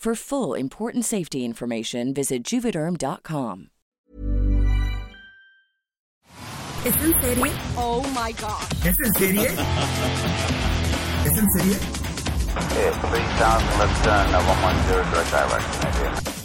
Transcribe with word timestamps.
For 0.00 0.14
full 0.14 0.54
important 0.54 1.04
safety 1.04 1.44
information, 1.44 2.14
visit 2.14 2.42
juvederm.com. 2.42 3.68
¿Es 6.86 6.96
en 7.04 7.12
serie? 7.20 7.52
Oh 7.76 8.00
my 8.14 8.32
gosh. 8.32 8.86
¿Es 8.86 8.96
en 8.98 9.12
serie? 9.12 9.50
¿Es 11.26 11.36
en 11.36 11.46
serie? 11.50 11.76
Yeah, 12.74 12.92
3000 13.10 13.78
left 13.78 14.02
turn, 14.02 14.34
uh, 14.34 14.40
110 14.40 15.04
direct 15.12 15.30
direction, 15.30 16.39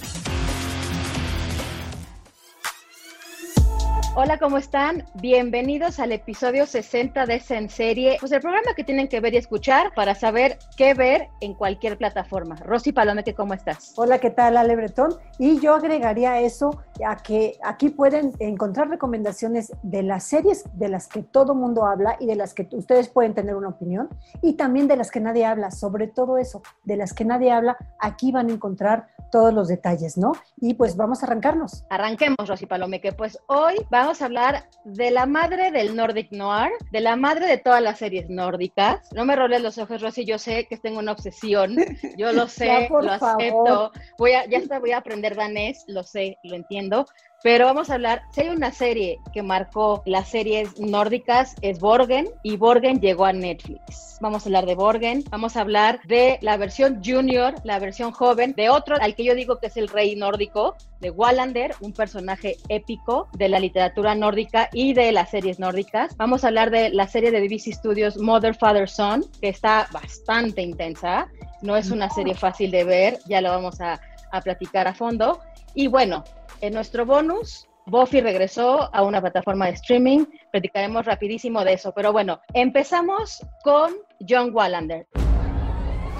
Hola, 4.18 4.38
¿cómo 4.38 4.58
están? 4.58 5.04
Bienvenidos 5.16 6.00
al 6.00 6.14
episodio 6.14 6.66
60 6.66 7.26
de 7.26 7.36
esa 7.36 7.58
en 7.58 7.70
serie. 7.70 8.16
Pues 8.22 8.32
el 8.32 8.40
programa 8.40 8.74
que 8.74 8.86
tienen 8.86 9.10
que 9.10 9.20
ver 9.20 9.34
y 9.34 9.38
escuchar 9.38 9.94
para 9.94 10.16
saber 10.16 10.58
qué 10.78 10.94
ver 10.94 11.28
en 11.42 11.54
cualquier 11.54 11.98
plataforma. 11.98 12.56
Rosy 12.56 12.94
Palomeque, 12.94 13.36
¿cómo 13.36 13.54
estás? 13.54 13.92
Hola, 13.98 14.20
¿qué 14.20 14.30
tal, 14.30 14.56
Ale 14.56 14.78
Bretón? 14.78 15.16
Y 15.38 15.60
yo 15.60 15.76
agregaría 15.76 16.40
eso 16.40 16.82
a 17.06 17.18
que 17.18 17.58
aquí 17.62 17.90
pueden 17.90 18.32
encontrar 18.40 18.88
recomendaciones 18.88 19.74
de 19.84 20.02
las 20.02 20.24
series 20.24 20.64
de 20.76 20.88
las 20.88 21.10
que 21.10 21.22
todo 21.22 21.54
mundo 21.54 21.86
habla 21.86 22.16
y 22.18 22.26
de 22.26 22.38
las 22.38 22.54
que 22.54 22.70
ustedes 22.72 23.10
pueden 23.10 23.34
tener 23.34 23.54
una 23.58 23.68
opinión 23.68 24.08
y 24.42 24.54
también 24.54 24.88
de 24.88 24.96
las 24.96 25.12
que 25.12 25.20
nadie 25.20 25.44
habla, 25.46 25.72
sobre 25.72 26.08
todo 26.08 26.38
eso, 26.38 26.64
de 26.86 26.96
las 26.96 27.14
que 27.14 27.26
nadie 27.26 27.52
habla, 27.52 27.76
aquí 28.00 28.32
van 28.32 28.50
a 28.50 28.54
encontrar 28.54 29.10
todos 29.30 29.54
los 29.54 29.68
detalles, 29.68 30.18
¿no? 30.18 30.32
Y 30.62 30.76
pues 30.76 30.96
vamos 30.96 31.22
a 31.22 31.26
arrancarnos. 31.26 31.84
Arranquemos, 31.90 32.48
Rosy 32.48 32.66
Palomeque. 32.66 33.12
Pues 33.12 33.38
hoy 33.48 33.76
vamos 33.90 34.05
a 34.06 34.26
hablar 34.26 34.70
de 34.84 35.10
la 35.10 35.26
madre 35.26 35.72
del 35.72 35.96
Nordic 35.96 36.32
Noir, 36.32 36.72
de 36.92 37.02
la 37.02 37.16
madre 37.16 37.48
de 37.48 37.58
todas 37.58 37.82
las 37.82 37.98
series 38.00 38.30
nórdicas. 38.30 39.12
No 39.14 39.26
me 39.26 39.36
roles 39.36 39.62
los 39.62 39.78
ojos, 39.78 40.02
Rosy, 40.02 40.26
yo 40.26 40.38
sé 40.38 40.68
que 40.68 40.78
tengo 40.78 41.00
una 41.00 41.12
obsesión, 41.12 41.76
yo 42.18 42.32
lo 42.32 42.48
sé, 42.48 42.66
Ya, 42.66 42.88
lo 42.90 43.12
acepto. 43.12 43.20
favor. 43.66 43.92
Voy 44.18 44.32
a, 44.34 44.46
ya 44.46 44.60
hasta 44.60 44.80
voy 44.80 44.92
a 44.92 44.98
aprender 44.98 45.36
danés, 45.36 45.84
lo 45.88 46.04
sé, 46.04 46.38
lo 46.44 46.56
entiendo. 46.56 47.06
Pero 47.46 47.68
vamos 47.68 47.92
a 47.92 47.94
hablar, 47.94 48.24
si 48.32 48.42
hay 48.42 48.50
una 48.50 48.72
serie 48.72 49.20
que 49.32 49.44
marcó 49.44 50.02
las 50.08 50.30
series 50.30 50.80
nórdicas 50.80 51.54
es 51.62 51.80
Borgen 51.80 52.28
y 52.42 52.58
Borgen 52.58 53.00
llegó 53.00 53.26
a 53.26 53.34
Netflix. 53.34 54.18
Vamos 54.20 54.42
a 54.42 54.46
hablar 54.48 54.66
de 54.66 54.74
Borgen, 54.74 55.24
vamos 55.30 55.56
a 55.56 55.62
hablar 55.62 56.00
de 56.08 56.40
la 56.42 56.58
versión 56.58 57.04
junior, 57.06 57.54
la 57.64 57.78
versión 57.78 58.14
joven, 58.14 58.56
de 58.58 58.72
otro 58.72 58.96
al 59.00 59.14
que 59.14 59.24
yo 59.24 59.36
digo 59.36 59.60
que 59.60 59.68
es 59.68 59.78
el 59.78 59.90
rey 59.90 60.16
nórdico, 60.16 60.76
de 61.02 61.12
Wallander, 61.12 61.76
un 61.82 61.94
personaje 61.94 62.58
épico 62.68 63.30
de 63.38 63.48
la 63.48 63.60
literatura 63.60 64.16
nórdica 64.16 64.68
y 64.74 64.96
de 64.96 65.12
las 65.12 65.30
series 65.30 65.60
nórdicas. 65.60 66.18
Vamos 66.18 66.44
a 66.44 66.48
hablar 66.48 66.72
de 66.72 66.90
la 66.90 67.08
serie 67.08 67.30
de 67.30 67.42
BBC 67.42 67.76
Studios 67.76 68.18
Mother, 68.18 68.56
Father, 68.56 68.90
Son, 68.90 69.24
que 69.40 69.50
está 69.50 69.88
bastante 69.92 70.64
intensa. 70.64 71.28
No 71.62 71.78
es 71.78 71.92
una 71.92 72.10
serie 72.10 72.34
fácil 72.34 72.72
de 72.72 72.86
ver, 72.86 73.20
ya 73.28 73.40
lo 73.40 73.52
vamos 73.52 73.82
a, 73.82 74.02
a 74.32 74.42
platicar 74.42 74.88
a 74.88 74.96
fondo. 74.96 75.42
Y 75.76 75.88
bueno, 75.88 76.24
en 76.62 76.74
nuestro 76.74 77.06
bonus, 77.06 77.68
Buffy 77.88 78.20
regresó 78.20 78.90
a 78.94 79.04
una 79.04 79.22
plataforma 79.22 79.68
de 79.68 79.74
streaming. 79.74 80.26
Platicaremos 80.52 81.06
rapidísimo 81.06 81.64
de 81.64 81.74
eso. 81.74 81.94
Pero 81.94 82.12
bueno, 82.12 82.40
empezamos 82.54 83.46
con 83.64 83.94
John 84.28 84.50
Wallander. 84.54 85.06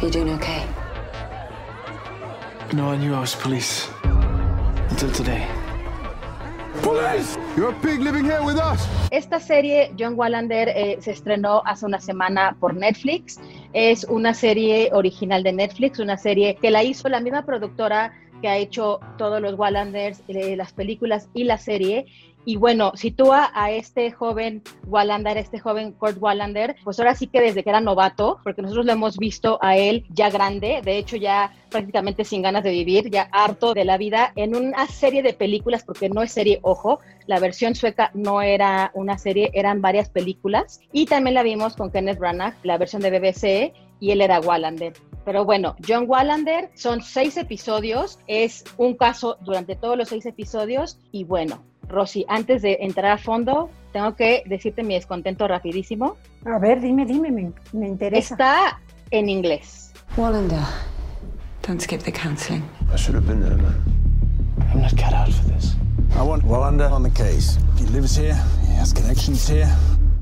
You 0.02 0.12
doing 0.12 0.34
okay? 0.36 0.64
No, 2.74 2.94
I 2.94 2.98
knew 2.98 3.16
I 3.16 3.20
was 3.20 3.36
police. 3.36 3.90
Until 4.92 5.12
today. 5.12 5.48
Police! 6.84 7.38
You're 7.58 7.70
a 7.70 7.82
pig 7.82 8.02
living 8.02 8.26
here 8.26 8.42
with 8.44 8.58
us! 8.58 8.86
Esta 9.10 9.40
serie, 9.40 9.92
John 9.98 10.16
Wallander, 10.16 10.70
eh, 10.70 10.98
se 11.00 11.12
estrenó 11.12 11.64
hace 11.66 11.86
una 11.86 12.00
semana 12.00 12.56
por 12.60 12.76
Netflix. 12.76 13.40
Es 13.74 14.04
una 14.04 14.34
serie 14.34 14.90
original 14.94 15.42
de 15.42 15.54
Netflix, 15.54 16.00
una 16.00 16.18
serie 16.18 16.58
que 16.62 16.70
la 16.70 16.84
hizo 16.84 17.10
la 17.10 17.22
misma 17.22 17.46
productora 17.46 18.14
que 18.42 18.48
ha 18.48 18.58
hecho 18.58 19.00
todos 19.18 19.42
los 19.42 19.58
Wallanders, 19.58 20.22
eh, 20.28 20.56
las 20.56 20.74
películas 20.74 21.30
y 21.34 21.44
la 21.44 21.58
serie. 21.58 22.06
Y 22.48 22.58
bueno, 22.58 22.92
sitúa 22.94 23.52
a 23.56 23.72
este 23.72 24.12
joven 24.12 24.62
Wallander, 24.86 25.36
este 25.38 25.58
joven 25.58 25.94
Kurt 25.94 26.22
Wallander, 26.22 26.76
pues 26.84 27.00
ahora 27.00 27.16
sí 27.16 27.26
que 27.26 27.42
desde 27.42 27.64
que 27.64 27.72
era 27.72 27.82
novato, 27.82 28.40
porque 28.44 28.62
nosotros 28.62 28.86
lo 28.86 28.92
hemos 28.92 29.18
visto 29.18 29.58
a 29.64 29.78
él 29.78 30.06
ya 30.10 30.30
grande, 30.30 30.82
de 30.84 31.00
hecho 31.00 31.16
ya 31.16 31.56
prácticamente 31.72 32.24
sin 32.24 32.44
ganas 32.44 32.64
de 32.64 32.70
vivir, 32.70 33.10
ya 33.10 33.28
harto 33.32 33.74
de 33.74 33.84
la 33.84 33.98
vida, 33.98 34.32
en 34.36 34.56
una 34.56 34.86
serie 34.86 35.24
de 35.24 35.34
películas, 35.34 35.84
porque 35.84 36.08
no 36.08 36.22
es 36.22 36.32
serie, 36.32 36.60
ojo, 36.62 37.00
la 37.26 37.40
versión 37.40 37.74
sueca 37.74 38.12
no 38.14 38.44
era 38.44 38.92
una 38.94 39.18
serie, 39.18 39.50
eran 39.56 39.82
varias 39.82 40.10
películas. 40.10 40.80
Y 40.92 41.08
también 41.08 41.34
la 41.34 41.42
vimos 41.42 41.76
con 41.76 41.90
Kenneth 41.90 42.20
Branagh, 42.20 42.54
la 42.62 42.78
versión 42.78 43.02
de 43.02 43.10
BBC, 43.10 43.74
y 44.00 44.12
él 44.12 44.22
era 44.22 44.40
Wallander. 44.40 44.94
Pero 45.26 45.44
bueno, 45.44 45.76
John 45.88 46.06
Wallander 46.08 46.70
son 46.76 47.02
seis 47.02 47.36
episodios, 47.38 48.20
es 48.28 48.64
un 48.78 48.96
caso 48.96 49.38
durante 49.42 49.76
todos 49.76 49.98
los 49.98 50.08
seis 50.10 50.26
episodios 50.28 51.00
y 51.12 51.24
bueno, 51.24 51.64
Rosy, 51.88 52.26
antes 52.30 52.62
de 52.62 52.78
entrar 52.82 53.12
a 53.12 53.18
fondo, 53.18 53.70
tengo 53.92 54.16
que 54.16 54.44
decirte 54.46 54.84
mi 54.84 54.94
descontento 54.94 55.48
rapidísimo. 55.48 56.16
A 56.46 56.60
ver, 56.60 56.80
dime, 56.80 57.06
dime, 57.06 57.32
me, 57.32 57.52
me 57.74 57.88
interesa. 57.88 58.36
Está 58.36 58.80
en 59.12 59.30
inglés. 59.30 59.92
Wallander, 60.16 60.60
don't 61.68 61.82
skip 61.82 62.02
the 62.04 62.12
counselling. 62.12 62.64
I 62.94 62.96
should 62.98 63.16
have 63.16 63.26
been 63.28 63.42
there, 63.42 63.56
man. 63.58 63.84
I'm 64.72 64.82
not 64.82 64.92
cut 64.96 65.14
out 65.14 65.30
for 65.32 65.52
this. 65.54 65.76
I 66.18 66.22
want 66.22 66.44
Wallander 66.46 66.92
on 66.92 67.04
the 67.04 67.10
case. 67.12 67.58
He 67.78 67.86
lives 67.88 68.16
here, 68.16 68.36
he 68.68 68.74
has 68.80 68.94
connections 68.94 69.48
here. 69.50 69.68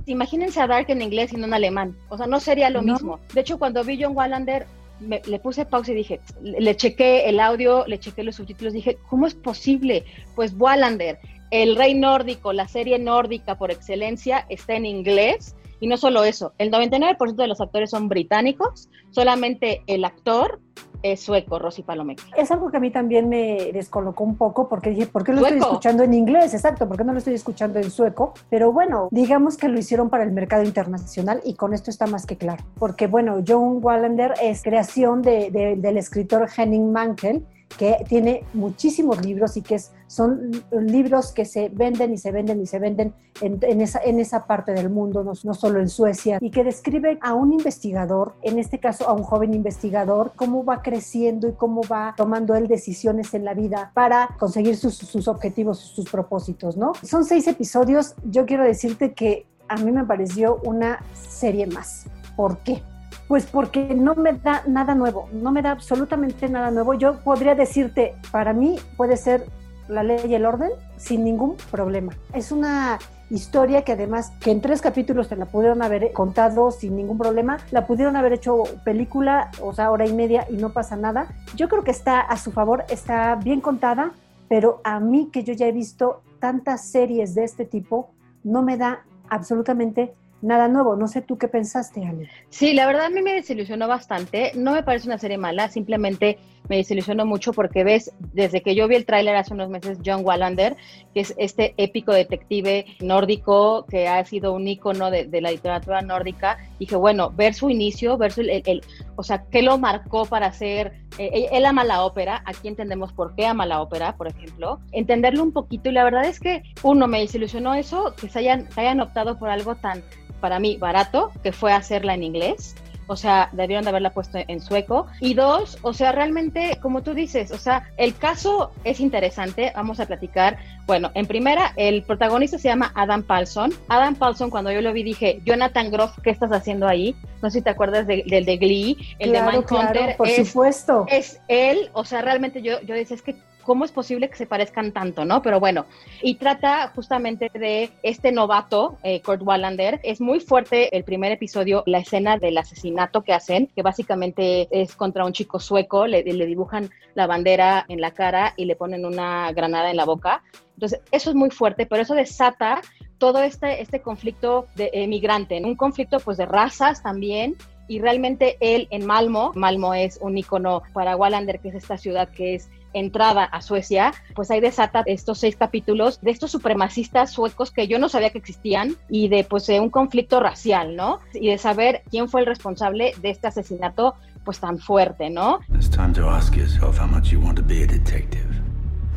Imagínense 0.06 0.60
a 0.62 0.68
Dark 0.68 0.90
en 0.90 1.02
inglés 1.02 1.32
y 1.34 1.38
no 1.38 1.46
en 1.46 1.54
alemán. 1.54 1.96
O 2.10 2.18
sea, 2.18 2.28
no 2.28 2.40
sería 2.40 2.70
lo 2.70 2.82
No. 2.82 2.94
mismo. 2.94 3.20
De 3.34 3.42
hecho, 3.42 3.58
cuando 3.58 3.84
vi 3.84 4.02
John 4.02 4.16
Wallander, 4.16 4.66
le 5.08 5.40
puse 5.40 5.66
pausa 5.66 5.92
y 5.92 5.96
dije, 5.96 6.20
le, 6.42 6.60
le 6.60 6.76
chequé 6.76 7.30
el 7.30 7.40
audio, 7.40 7.86
le 7.88 8.00
chequé 8.00 8.24
los 8.24 8.36
subtítulos, 8.36 8.74
dije, 8.74 8.98
¿cómo 9.10 9.28
es 9.28 9.36
posible? 9.36 10.06
Pues 10.36 10.54
Wallander, 10.58 11.20
el 11.52 11.76
rey 11.76 11.94
nórdico, 11.94 12.52
la 12.52 12.68
serie 12.68 12.98
nórdica 12.98 13.58
por 13.58 13.70
excelencia, 13.72 14.46
está 14.50 14.74
en 14.76 14.86
inglés. 14.86 15.56
Y 15.80 15.88
no 15.88 15.98
solo 15.98 16.24
eso, 16.24 16.54
el 16.58 16.72
99% 16.72 17.36
de 17.36 17.48
los 17.48 17.60
actores 17.60 17.90
son 17.90 18.08
británicos, 18.08 18.90
solamente 19.12 19.84
el 19.86 20.06
actor 20.06 20.62
es 21.04 21.20
sueco, 21.22 21.60
Rosy 21.60 21.84
Palomeque. 21.84 22.24
Es 22.38 22.50
algo 22.52 22.72
que 22.72 22.78
a 22.78 22.80
mí 22.80 22.90
también 22.90 23.30
me 23.30 23.72
descolocó 23.74 24.24
un 24.24 24.36
poco 24.38 24.68
porque 24.70 24.90
dije, 24.90 25.06
¿por 25.06 25.24
qué 25.24 25.34
lo 25.34 25.42
estoy 25.46 25.60
escuchando 25.60 26.04
en 26.04 26.14
inglés? 26.14 26.54
Exacto, 26.54 26.88
¿por 26.88 26.98
qué 26.98 27.04
no 27.04 27.12
lo 27.12 27.18
estoy 27.20 27.34
escuchando 27.36 27.78
en 27.80 27.92
sueco? 27.92 28.34
Pero 28.50 28.72
bueno, 28.72 29.10
digamos 29.12 29.58
que 29.58 29.68
lo 29.68 29.78
hicieron 29.78 30.10
para 30.10 30.24
el 30.24 30.32
mercado 30.32 30.64
internacional 30.64 31.42
y 31.44 31.56
con 31.56 31.74
esto 31.74 31.92
está 31.92 32.08
más 32.08 32.26
que 32.26 32.38
claro. 32.38 32.64
Porque 32.80 33.08
bueno, 33.08 33.44
John 33.48 33.80
Wallander 33.84 34.34
es 34.42 34.64
creación 34.64 35.22
de- 35.22 35.52
de- 35.52 35.76
del 35.76 35.98
escritor 35.98 36.48
Henning 36.58 36.92
Mankell, 36.92 37.46
que 37.78 38.04
tiene 38.08 38.44
muchísimos 38.54 39.24
libros 39.26 39.58
y 39.58 39.62
que 39.62 39.80
son 40.08 40.52
libros 40.72 41.32
que 41.32 41.46
se 41.46 41.70
venden 41.70 42.14
y 42.14 42.18
se 42.18 42.32
venden 42.32 42.62
y 42.62 42.68
se 42.68 42.80
venden 42.80 43.14
en, 43.42 43.82
esa, 43.82 44.00
en 44.04 44.20
esa 44.20 44.46
parte 44.46 44.74
del 44.74 44.90
mundo, 44.90 45.24
no, 45.24 45.54
solo 45.54 45.80
en 45.80 45.90
Suecia, 45.90 46.38
y 46.40 46.52
que 46.52 46.64
describe 46.64 47.18
a 47.22 47.34
un 47.34 47.52
investigador, 47.54 48.36
en 48.44 48.60
este 48.60 48.80
caso 48.80 49.08
a 49.10 49.14
un 49.14 49.24
joven 49.24 49.54
investigador, 49.54 50.34
cómo 50.36 50.64
va 50.64 50.82
creciendo 50.82 51.48
y 51.48 51.54
cómo 51.54 51.82
va 51.92 52.14
tomando 52.16 52.56
él 52.56 52.68
decisiones 52.68 53.34
en 53.34 53.44
la 53.44 53.54
vida 53.54 53.92
para 53.94 54.36
conseguir 54.38 54.78
sus 54.78 55.28
objetivos, 55.28 55.80
sus 55.80 56.10
propósitos, 56.10 56.78
¿no? 56.78 56.94
Son 57.02 57.26
seis 57.26 57.48
episodios, 57.48 58.16
yo 58.24 58.46
quiero 58.46 58.64
decirte 58.64 59.14
que 59.14 59.46
a 59.68 59.78
mí 59.78 59.92
me 59.92 60.04
pareció 60.04 60.60
una 60.64 61.04
serie 61.14 61.66
más. 61.68 62.06
¿Por 62.36 62.60
qué? 62.60 62.84
Pues 63.34 63.48
porque 63.48 63.96
no 63.96 64.14
me 64.14 64.34
da 64.34 64.62
nada 64.68 64.94
nuevo, 64.94 65.28
no 65.34 65.52
me 65.52 65.64
da 65.64 65.72
absolutamente 65.72 66.48
nada 66.50 66.70
nuevo. 66.70 66.94
Yo 66.94 67.20
podría 67.24 67.56
decirte, 67.56 68.14
para 68.32 68.54
mí 68.54 68.76
puede 68.96 69.18
ser 69.18 69.48
la 69.88 70.04
ley 70.04 70.20
y 70.28 70.36
el 70.36 70.46
orden 70.46 70.70
sin 70.98 71.24
ningún 71.24 71.56
problema. 71.72 72.14
Es 72.32 72.52
una 72.52 73.00
historia 73.32 73.82
que 73.82 73.94
además 73.94 74.32
que 74.40 74.52
en 74.52 74.62
tres 74.62 74.82
capítulos 74.82 75.30
te 75.30 75.36
la 75.36 75.48
pudieron 75.48 75.82
haber 75.82 76.12
contado 76.12 76.70
sin 76.70 76.96
ningún 76.96 77.18
problema, 77.18 77.58
la 77.72 77.88
pudieron 77.88 78.18
haber 78.18 78.34
hecho 78.34 78.66
película, 78.86 79.50
o 79.64 79.74
sea, 79.74 79.90
hora 79.90 80.06
y 80.06 80.14
media 80.14 80.46
y 80.48 80.58
no 80.58 80.72
pasa 80.72 80.96
nada. 80.96 81.30
Yo 81.56 81.70
creo 81.70 81.84
que 81.84 81.90
está 81.90 82.20
a 82.20 82.38
su 82.38 82.52
favor, 82.52 82.86
está 82.88 83.34
bien 83.34 83.62
contada, 83.62 84.12
pero 84.48 84.80
a 84.84 85.00
mí 85.00 85.32
que 85.34 85.44
yo 85.44 85.56
ya 85.56 85.66
he 85.66 85.72
visto 85.72 86.22
tantas 86.38 86.86
series 86.86 87.34
de 87.34 87.46
este 87.46 87.66
tipo, 87.66 88.12
no 88.44 88.62
me 88.62 88.78
da 88.78 89.06
absolutamente 89.28 90.14
nada 90.44 90.68
nuevo. 90.68 90.96
No 90.96 91.08
sé 91.08 91.22
tú 91.22 91.38
qué 91.38 91.48
pensaste, 91.48 92.06
Ale. 92.06 92.30
Sí, 92.50 92.74
la 92.74 92.86
verdad 92.86 93.06
a 93.06 93.10
mí 93.10 93.22
me 93.22 93.34
desilusionó 93.34 93.88
bastante. 93.88 94.52
No 94.56 94.74
me 94.74 94.84
parece 94.84 95.08
una 95.08 95.18
serie 95.18 95.38
mala, 95.38 95.70
simplemente 95.70 96.38
me 96.70 96.78
desilusionó 96.78 97.26
mucho 97.26 97.54
porque 97.54 97.84
ves, 97.84 98.12
desde 98.34 98.62
que 98.62 98.76
yo 98.76 98.88
vi 98.88 98.96
el 98.96 99.06
tráiler 99.06 99.36
hace 99.36 99.54
unos 99.54 99.70
meses, 99.70 100.00
John 100.06 100.22
Wallander, 100.24 100.78
que 101.14 101.22
es 101.22 101.34
este 101.38 101.74
épico 101.78 102.14
detective 102.14 102.86
nórdico 103.02 103.86
que 103.88 104.08
ha 104.08 104.24
sido 104.26 104.54
un 104.54 104.68
ícono 104.68 105.12
de, 105.12 105.28
la 105.42 105.52
literatura 105.52 106.02
nórdica, 106.02 106.58
dije, 106.80 106.96
bueno, 106.96 107.32
ver 107.32 107.54
su 107.54 107.70
inicio, 107.70 108.18
ver 108.18 108.32
su, 108.32 108.42
el, 108.42 108.82
o 109.16 109.24
sea, 109.24 109.44
qué 109.52 109.62
lo 109.62 109.78
marcó 109.78 110.26
para 110.26 110.48
hacer, 110.48 110.94
eh, 111.18 111.50
él 111.52 111.66
ama 111.66 111.84
la 111.84 112.06
ópera, 112.06 112.42
aquí 112.46 112.68
entendemos 112.68 113.12
por 113.12 113.36
qué 113.36 113.46
ama 113.46 113.66
la 113.66 113.82
ópera, 113.82 114.16
por 114.16 114.28
ejemplo, 114.28 114.80
entenderlo 114.92 115.44
un 115.44 115.52
poquito 115.52 115.90
y 115.90 115.94
la 115.94 116.04
verdad 116.04 116.26
es 116.26 116.40
que, 116.40 116.64
uno, 116.82 117.08
me 117.08 117.20
desilusionó 117.20 117.74
eso, 117.74 118.16
que 118.16 118.30
se 118.30 118.40
hayan, 118.40 118.72
se 118.72 118.82
hayan 118.82 119.02
optado 119.02 119.38
por 119.38 119.50
algo 119.50 119.76
tan 119.76 120.02
para 120.44 120.60
mí 120.60 120.76
barato, 120.76 121.32
que 121.42 121.54
fue 121.54 121.72
hacerla 121.72 122.16
en 122.16 122.22
inglés. 122.22 122.76
O 123.08 123.16
sea, 123.16 123.48
debieron 123.54 123.86
de 123.86 123.92
haberla 123.92 124.14
puesto 124.14 124.40
en 124.46 124.60
sueco. 124.60 125.08
Y 125.22 125.36
dos, 125.36 125.78
o 125.84 125.94
sea, 125.94 126.12
realmente, 126.12 126.80
como 126.82 127.02
tú 127.02 127.14
dices, 127.14 127.52
o 127.52 127.58
sea, 127.58 127.90
el 127.96 128.14
caso 128.18 128.72
es 128.84 129.00
interesante. 129.00 129.72
Vamos 129.74 130.02
a 130.02 130.06
platicar. 130.06 130.58
Bueno, 130.86 131.12
en 131.14 131.28
primera, 131.28 131.72
el 131.78 132.04
protagonista 132.04 132.58
se 132.58 132.68
llama 132.68 132.92
Adam 132.94 133.24
Paulson. 133.24 133.72
Adam 133.88 134.16
Paulson, 134.16 134.50
cuando 134.50 134.70
yo 134.70 134.82
lo 134.82 134.92
vi, 134.92 135.04
dije, 135.04 135.42
Jonathan 135.46 135.90
Groff, 135.92 136.20
¿qué 136.22 136.32
estás 136.32 136.52
haciendo 136.52 136.90
ahí? 136.90 137.16
No 137.42 137.50
sé 137.50 137.60
si 137.60 137.64
te 137.64 137.70
acuerdas 137.70 138.06
del 138.06 138.26
de, 138.26 138.58
Glee, 138.58 138.98
el 139.20 139.32
de 139.32 139.42
Mindhunter. 139.44 140.18
por 140.18 140.28
supuesto. 140.28 141.06
Es 141.08 141.40
él, 141.48 141.90
o 141.94 142.04
sea, 142.04 142.22
realmente 142.22 142.62
yo, 142.62 142.82
yo 142.82 142.96
decía, 142.96 143.16
es 143.16 143.22
que 143.22 143.38
¿cómo 143.64 143.86
es 143.86 143.92
posible 143.92 144.30
que 144.30 144.36
se 144.36 144.46
parezcan 144.46 144.92
tanto, 144.92 145.26
no? 145.26 145.42
Pero 145.42 145.60
bueno, 145.60 145.86
y 146.22 146.36
trata 146.36 146.92
justamente 146.96 147.50
de 147.54 147.90
este 148.04 148.32
novato, 148.32 148.98
eh, 149.04 149.22
Kurt 149.22 149.42
Wallander. 149.42 150.00
Es 150.04 150.22
muy 150.22 150.40
fuerte 150.40 150.96
el 150.96 151.04
primer 151.04 151.32
episodio, 151.32 151.84
la 151.86 152.00
escena 152.00 152.38
del 152.38 152.58
asesinato 152.58 153.24
que 153.24 153.34
hacen, 153.34 153.68
que 153.76 153.82
básicamente 153.82 154.68
es 154.72 154.96
contra 154.96 155.26
un 155.26 155.34
chico 155.34 155.60
sueco, 155.60 156.08
le, 156.08 156.24
dibujan 156.24 156.90
la 157.16 157.28
bandera 157.28 157.86
en 157.88 158.02
la 158.02 158.12
cara 158.12 158.54
y 158.58 158.66
le 158.66 158.76
ponen 158.76 159.06
una 159.06 159.52
granada 159.52 159.90
en 159.90 159.98
la 159.98 160.06
boca. 160.06 160.44
Entonces, 160.76 161.02
eso 161.12 161.30
es 161.30 161.36
muy 161.36 161.50
fuerte, 161.50 161.86
pero 161.86 162.02
eso 162.02 162.16
desata 162.16 162.82
todo 163.18 163.42
este, 163.42 163.82
este 163.82 164.02
conflicto 164.02 164.68
de 164.76 164.90
emigrante, 164.94 165.62
un 165.64 165.76
conflicto 165.76 166.20
pues 166.20 166.38
de 166.38 166.46
razas 166.46 167.02
también, 167.04 167.56
y 167.88 168.00
realmente 168.00 168.58
él 168.60 168.88
en 168.92 169.06
Malmo, 169.06 169.52
Malmo 169.56 169.94
es 169.94 170.18
un 170.22 170.38
icono 170.38 170.84
para 170.94 171.16
Wallander, 171.16 171.60
que 171.60 171.70
es 171.70 171.76
esta 171.76 171.98
ciudad 171.98 172.30
que 172.30 172.56
es 172.56 172.70
entrada 172.94 173.44
a 173.44 173.62
Suecia, 173.62 174.14
pues 174.36 174.52
ahí 174.52 174.60
desata 174.60 175.04
estos 175.06 175.40
seis 175.40 175.56
capítulos 175.56 176.22
de 176.22 176.32
estos 176.32 176.52
supremacistas 176.52 177.32
suecos 177.32 177.72
que 177.72 177.88
yo 177.88 178.00
no 178.00 178.10
sabía 178.10 178.30
que 178.30 178.38
existían 178.38 178.96
y 179.10 179.28
de 179.28 179.44
pues 179.44 179.68
de 179.68 179.80
un 179.80 179.90
conflicto 179.90 180.40
racial, 180.40 180.96
¿no? 180.96 181.20
Y 181.34 181.50
de 181.50 181.58
saber 181.58 182.04
quién 182.10 182.30
fue 182.30 182.42
el 182.42 182.48
responsable 182.48 183.14
de 183.22 183.30
este 183.30 183.48
asesinato 183.48 184.16
pues 184.44 184.60
tan 184.60 184.78
fuerte, 184.78 185.30
¿no? 185.30 185.60
It's 185.74 185.90
time 185.90 186.14
to 186.14 186.30
ask 186.30 186.56
yourself 186.56 187.00
how 187.00 187.08
much 187.08 187.32
you 187.32 187.40
want 187.40 187.58
to 187.58 187.64
be 187.64 187.84
a 187.84 187.88
detective. 187.88 188.48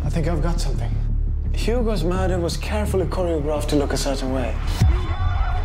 I 0.05 0.11
think 0.11 0.26
I've 0.26 0.43
got 0.43 0.58
something. 0.58 0.90
Hugo's 1.52 2.05
murder 2.05 2.38
was 2.38 2.56
carefully 2.56 3.06
choreographed 3.06 3.69
to 3.69 3.76
look 3.76 3.93
a 3.93 3.96
certain 3.96 4.32
way. 4.32 4.52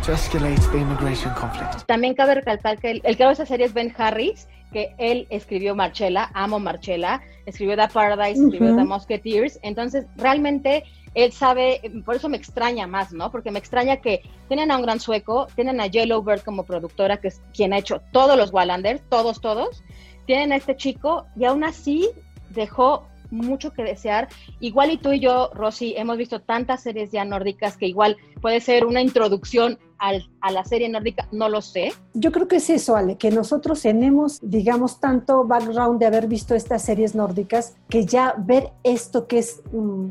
To 0.04 0.12
escalate 0.12 0.60
the 0.72 0.78
immigration 0.78 1.32
conflict. 1.34 1.86
También 1.86 2.14
cabe 2.14 2.34
recalcar 2.34 2.78
que 2.78 2.90
el, 2.90 3.00
el 3.04 3.16
creador 3.16 3.36
de 3.36 3.42
esa 3.44 3.46
serie 3.46 3.66
es 3.66 3.72
Ben 3.72 3.94
Harris, 3.96 4.48
que 4.72 4.94
él 4.98 5.26
escribió 5.30 5.76
Marchella, 5.76 6.30
amo 6.34 6.58
Marchella, 6.58 7.20
escribió 7.46 7.76
The 7.76 7.88
Paradise, 7.88 8.42
escribió 8.42 8.76
The 8.76 8.84
Musketeers, 8.84 9.58
entonces 9.62 10.06
realmente 10.16 10.84
él 11.14 11.32
sabe, 11.32 11.80
por 12.04 12.16
eso 12.16 12.28
me 12.28 12.36
extraña 12.36 12.86
más, 12.86 13.12
¿no? 13.12 13.30
Porque 13.30 13.50
me 13.50 13.58
extraña 13.58 13.98
que 13.98 14.22
tienen 14.48 14.70
a 14.70 14.76
un 14.76 14.82
gran 14.82 15.00
sueco, 15.00 15.46
tienen 15.54 15.80
a 15.80 15.86
Yellowbird 15.86 16.42
como 16.42 16.64
productora, 16.64 17.18
que 17.18 17.28
es 17.28 17.42
quien 17.52 17.72
ha 17.72 17.78
hecho 17.78 18.00
todos 18.12 18.36
los 18.36 18.52
Wallanders, 18.52 19.02
todos, 19.08 19.40
todos, 19.40 19.82
tienen 20.26 20.52
a 20.52 20.56
este 20.56 20.76
chico 20.76 21.26
y 21.36 21.44
aún 21.44 21.64
así 21.64 22.08
dejó 22.50 23.06
mucho 23.32 23.72
que 23.72 23.82
desear. 23.82 24.28
Igual 24.60 24.92
y 24.92 24.98
tú 24.98 25.12
y 25.12 25.20
yo, 25.20 25.50
Rosy, 25.54 25.94
hemos 25.96 26.18
visto 26.18 26.40
tantas 26.40 26.82
series 26.82 27.10
ya 27.10 27.24
nórdicas 27.24 27.76
que 27.76 27.86
igual 27.86 28.16
puede 28.40 28.60
ser 28.60 28.86
una 28.86 29.00
introducción 29.00 29.78
a 29.98 30.50
la 30.50 30.64
serie 30.64 30.88
nórdica, 30.88 31.28
no 31.30 31.48
lo 31.48 31.62
sé. 31.62 31.92
Yo 32.12 32.32
creo 32.32 32.48
que 32.48 32.56
es 32.56 32.68
eso, 32.70 32.96
Ale, 32.96 33.16
que 33.16 33.30
nosotros 33.30 33.82
tenemos, 33.82 34.40
digamos, 34.42 34.98
tanto 34.98 35.44
background 35.44 36.00
de 36.00 36.06
haber 36.06 36.26
visto 36.26 36.56
estas 36.56 36.82
series 36.82 37.14
nórdicas, 37.14 37.76
que 37.88 38.04
ya 38.04 38.34
ver 38.36 38.72
esto 38.82 39.28
que 39.28 39.38
es 39.38 39.62
mm, 39.70 40.08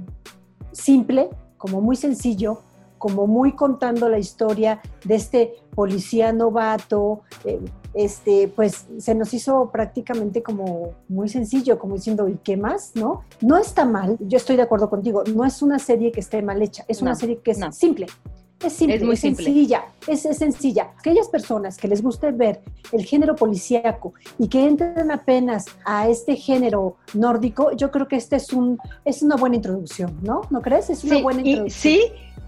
simple, 0.72 1.30
como 1.58 1.82
muy 1.82 1.98
sencillo, 1.98 2.62
como 3.02 3.26
muy 3.26 3.54
contando 3.54 4.08
la 4.08 4.20
historia 4.20 4.80
de 5.04 5.16
este 5.16 5.56
policía 5.74 6.32
novato, 6.32 7.22
eh, 7.44 7.60
este, 7.96 8.48
pues 8.48 8.86
se 9.00 9.16
nos 9.16 9.34
hizo 9.34 9.72
prácticamente 9.72 10.44
como 10.44 10.94
muy 11.10 11.28
sencillo, 11.28 11.80
como 11.80 11.96
diciendo, 11.96 12.30
¿y 12.30 12.38
qué 12.44 12.58
más? 12.58 12.92
¿No? 12.94 13.24
No 13.42 13.58
está 13.58 13.86
mal, 13.86 14.18
yo 14.20 14.38
estoy 14.38 14.56
de 14.56 14.62
acuerdo 14.62 14.88
contigo, 14.88 15.24
no 15.34 15.44
es 15.44 15.64
una 15.64 15.80
serie 15.80 16.12
que 16.12 16.20
esté 16.20 16.44
mal 16.44 16.62
hecha, 16.62 16.86
es 16.88 17.02
una 17.02 17.16
serie 17.16 17.40
que 17.40 17.52
es 17.52 17.60
simple. 17.72 18.06
Es 18.64 18.74
simple, 18.74 18.98
es, 18.98 19.04
muy 19.04 19.18
sencilla, 19.18 19.86
es, 20.08 20.22
sencilla. 20.22 20.92
Aquellas 21.00 21.30
personas 21.30 21.78
que 21.78 21.88
les 21.88 22.02
guste 22.04 22.32
ver 22.32 22.62
el 22.92 23.04
género 23.06 23.36
policíaco 23.36 24.14
y 24.38 24.48
que 24.48 24.68
entren 24.68 25.12
apenas 25.12 25.66
a 25.86 26.08
este 26.08 26.36
género 26.36 26.98
nórdico, 27.14 27.72
yo 27.76 27.90
creo 27.90 28.08
que 28.08 28.18
este 28.18 28.36
es 28.36 28.54
un 28.54 28.78
es 29.04 29.24
una 29.24 29.36
buena 29.36 29.56
introducción, 29.56 30.20
¿no? 30.22 30.42
¿No 30.50 30.62
crees? 30.62 30.90
Es 30.90 31.04
una 31.04 31.22
buena 31.22 31.42
introducción. 31.42 31.96
sí, 31.96 32.02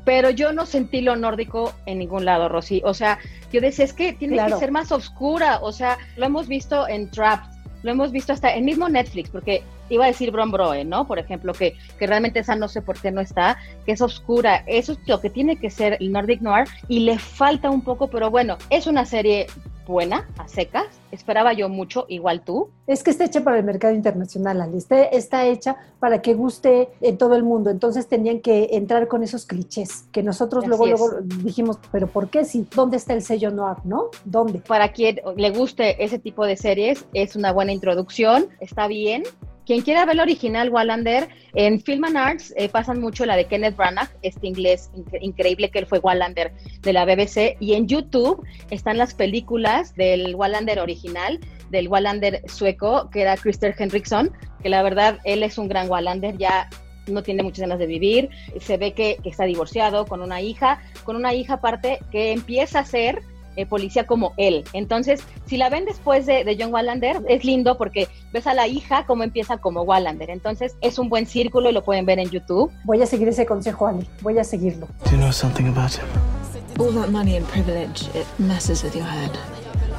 pero 0.06 0.30
yo 0.30 0.54
no 0.54 0.65
sentí 0.65 1.01
lo 1.01 1.15
nórdico 1.15 1.74
en 1.86 2.00
ningún 2.00 2.25
lado, 2.25 2.50
Rosy. 2.50 2.81
O 2.86 2.94
sea, 2.94 3.19
yo 3.51 3.62
decía, 3.62 3.86
es 3.86 3.94
que 3.94 4.13
tiene 4.13 4.44
que 4.45 4.56
ser 4.57 4.71
más 4.71 4.92
oscura. 4.92 5.60
O 5.62 5.71
sea, 5.71 5.98
lo 6.18 6.25
hemos 6.25 6.48
visto 6.48 6.88
en 6.88 7.10
Trapped, 7.10 7.50
lo 7.84 7.91
hemos 7.91 8.12
visto 8.12 8.34
hasta 8.34 8.53
en 8.53 8.65
mismo 8.65 8.89
Netflix, 8.89 9.29
porque 9.29 9.63
iba 9.89 10.05
a 10.05 10.07
decir 10.07 10.31
Bron 10.31 10.51
Broe, 10.51 10.85
¿no? 10.85 11.07
Por 11.07 11.19
ejemplo, 11.19 11.53
que, 11.53 11.75
que 11.97 12.07
realmente 12.07 12.39
esa 12.39 12.55
no 12.55 12.67
sé 12.67 12.81
por 12.81 12.99
qué 12.99 13.11
no 13.11 13.21
está, 13.21 13.57
que 13.85 13.93
es 13.93 14.01
oscura. 14.01 14.63
Eso 14.67 14.93
es 14.93 14.99
lo 15.07 15.19
que 15.19 15.29
tiene 15.29 15.57
que 15.57 15.69
ser 15.69 15.97
el 15.99 16.11
Nordic 16.11 16.41
Noir 16.41 16.67
y 16.87 16.99
le 16.99 17.19
falta 17.19 17.69
un 17.69 17.81
poco, 17.81 18.07
pero 18.07 18.29
bueno, 18.29 18.57
es 18.69 18.87
una 18.87 19.05
serie 19.05 19.47
buena, 19.85 20.27
a 20.37 20.47
secas. 20.47 20.85
Esperaba 21.11 21.53
yo 21.53 21.69
mucho, 21.69 22.05
igual 22.07 22.41
tú. 22.41 22.69
Es 22.87 23.03
que 23.03 23.11
está 23.11 23.25
hecha 23.25 23.43
para 23.43 23.57
el 23.57 23.63
mercado 23.63 23.93
internacional, 23.93 24.61
Ali. 24.61 24.79
Está, 25.11 25.45
hecha 25.45 25.77
para 25.99 26.21
que 26.21 26.33
guste 26.33 26.89
en 27.01 27.17
todo 27.17 27.35
el 27.35 27.43
mundo. 27.43 27.69
Entonces 27.69 28.07
tenían 28.07 28.39
que 28.39 28.69
entrar 28.71 29.07
con 29.07 29.23
esos 29.23 29.45
clichés 29.45 30.05
que 30.11 30.23
nosotros 30.23 30.65
luego, 30.65 30.87
luego 30.87 31.11
dijimos, 31.21 31.79
pero 31.91 32.07
¿por 32.07 32.29
qué? 32.29 32.45
Si, 32.45 32.67
¿Dónde 32.73 32.97
está 32.97 33.13
el 33.13 33.21
sello 33.21 33.51
noir, 33.51 33.77
no? 33.83 34.09
¿Dónde? 34.25 34.59
Para 34.59 34.91
quien 34.91 35.21
le 35.35 35.51
guste 35.51 36.03
ese 36.03 36.19
tipo 36.19 36.45
de 36.45 36.57
series, 36.57 37.05
es 37.13 37.35
una 37.35 37.51
buena 37.51 37.71
introducción, 37.71 38.47
está 38.59 38.87
bien, 38.87 39.23
quien 39.65 39.82
quiera 39.82 40.05
ver 40.05 40.15
el 40.15 40.22
original 40.22 40.70
Wallander, 40.70 41.29
en 41.53 41.79
Film 41.82 42.05
and 42.05 42.17
Arts 42.17 42.53
eh, 42.58 42.70
pasan 42.70 43.00
mucho 43.00 43.25
la 43.25 43.36
de 43.36 43.46
Kenneth 43.46 43.75
Branagh, 43.75 44.10
este 44.22 44.48
inglés 44.48 44.89
increíble 45.22 45.70
que 45.70 45.79
él 45.79 45.86
fue 45.86 46.00
Wallander 46.00 46.53
de 46.82 46.93
la 46.93 47.05
BBC, 47.05 47.58
y 47.60 47.74
en 47.74 47.88
YouTube 47.88 48.46
están 48.70 48.98
las 48.98 49.13
películas 49.13 49.96
del 49.96 50.36
Wallander 50.36 50.79
original, 50.79 51.39
del 51.70 51.88
Wallander 51.88 52.41
sueco, 52.48 53.10
que 53.10 53.22
era 53.22 53.38
Christer 53.38 53.75
Henriksson, 53.77 54.32
que 54.62 54.70
la 54.70 54.84
verdad 54.84 55.20
él 55.24 55.43
es 55.43 55.58
un 55.58 55.67
gran 55.67 55.89
Wallander, 55.89 56.38
ya 56.38 56.70
no 57.08 57.22
tiene 57.22 57.43
muchas 57.43 57.62
ganas 57.62 57.79
de 57.79 57.86
vivir, 57.86 58.29
se 58.60 58.77
ve 58.77 58.93
que, 58.93 59.17
que 59.22 59.29
está 59.29 59.43
divorciado 59.46 60.05
con 60.05 60.22
una 60.22 60.41
hija, 60.41 60.82
con 61.03 61.15
una 61.15 61.34
hija 61.34 61.55
aparte 61.55 62.00
que 62.12 62.32
empieza 62.32 62.79
a 62.79 62.86
ser 62.86 63.22
eh, 63.55 63.65
policía 63.65 64.05
como 64.05 64.33
él. 64.38 64.63
Entonces, 64.74 65.24
si 65.45 65.57
la 65.57 65.69
ven 65.69 65.86
después 65.86 66.25
de, 66.25 66.55
John 66.60 66.74
Wallander, 66.74 67.22
es 67.27 67.43
lindo 67.43 67.77
porque 67.77 68.07
ves 68.31 68.48
a 68.48 68.53
la 68.53 68.67
hija 68.67 69.05
cómo 69.05 69.24
empieza 69.24 69.57
como 69.57 69.81
Wallander. 69.81 70.29
Entonces, 70.29 70.75
es 70.81 71.00
un 71.00 71.10
buen 71.10 71.25
círculo 71.25 71.69
y 71.69 71.74
lo 71.74 71.83
pueden 71.83 72.05
ver 72.05 72.19
en 72.19 72.29
YouTube. 72.29 72.72
Voy 72.86 73.01
a 73.01 73.05
seguir 73.05 73.27
ese 73.27 73.45
consejo, 73.45 73.88
Ali. 73.88 74.07
Voy 74.22 74.38
a 74.38 74.43
seguirlo. 74.43 74.88
Do 75.05 75.12
you 75.12 75.17
know 75.17 75.31
something 75.31 75.67
about 75.67 75.91
him? 75.93 76.07
All 76.79 76.91
that 76.93 77.10
money 77.10 77.38
and 77.38 77.45
privilege, 77.48 78.07
it 78.15 78.25
messes 78.39 78.83
with 78.83 78.95
your 78.95 79.05
head. 79.05 79.31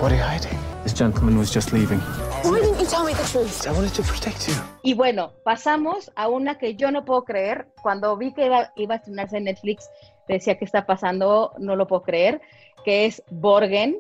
What 0.00 0.10
are 0.10 0.16
you 0.16 0.22
hiding? 0.22 0.58
This 0.82 0.92
gentleman 0.92 1.38
was 1.38 1.54
just 1.54 1.72
leaving. 1.72 2.00
Why 2.42 2.60
didn't 2.60 2.80
you 2.80 2.86
tell 2.86 3.04
me 3.04 3.14
the 3.14 3.22
truth? 3.22 3.66
I 3.66 3.72
wanted 3.72 3.94
to 3.94 4.02
protect 4.02 4.48
you. 4.48 4.54
Y 4.82 4.94
bueno, 4.94 5.32
pasamos 5.44 6.10
a 6.16 6.28
una 6.28 6.58
que 6.58 6.74
yo 6.74 6.90
no 6.90 7.04
puedo 7.04 7.24
creer. 7.24 7.68
Cuando 7.80 8.16
vi 8.16 8.34
que 8.34 8.46
iba, 8.46 8.72
iba 8.76 8.94
a 8.94 8.98
estrenarse 8.98 9.36
en 9.36 9.44
Netflix, 9.44 9.88
decía 10.28 10.58
que 10.58 10.64
está 10.64 10.84
pasando, 10.84 11.52
no 11.58 11.76
lo 11.76 11.86
puedo 11.86 12.02
creer 12.02 12.40
que 12.84 13.06
es 13.06 13.22
Borgen. 13.42 13.94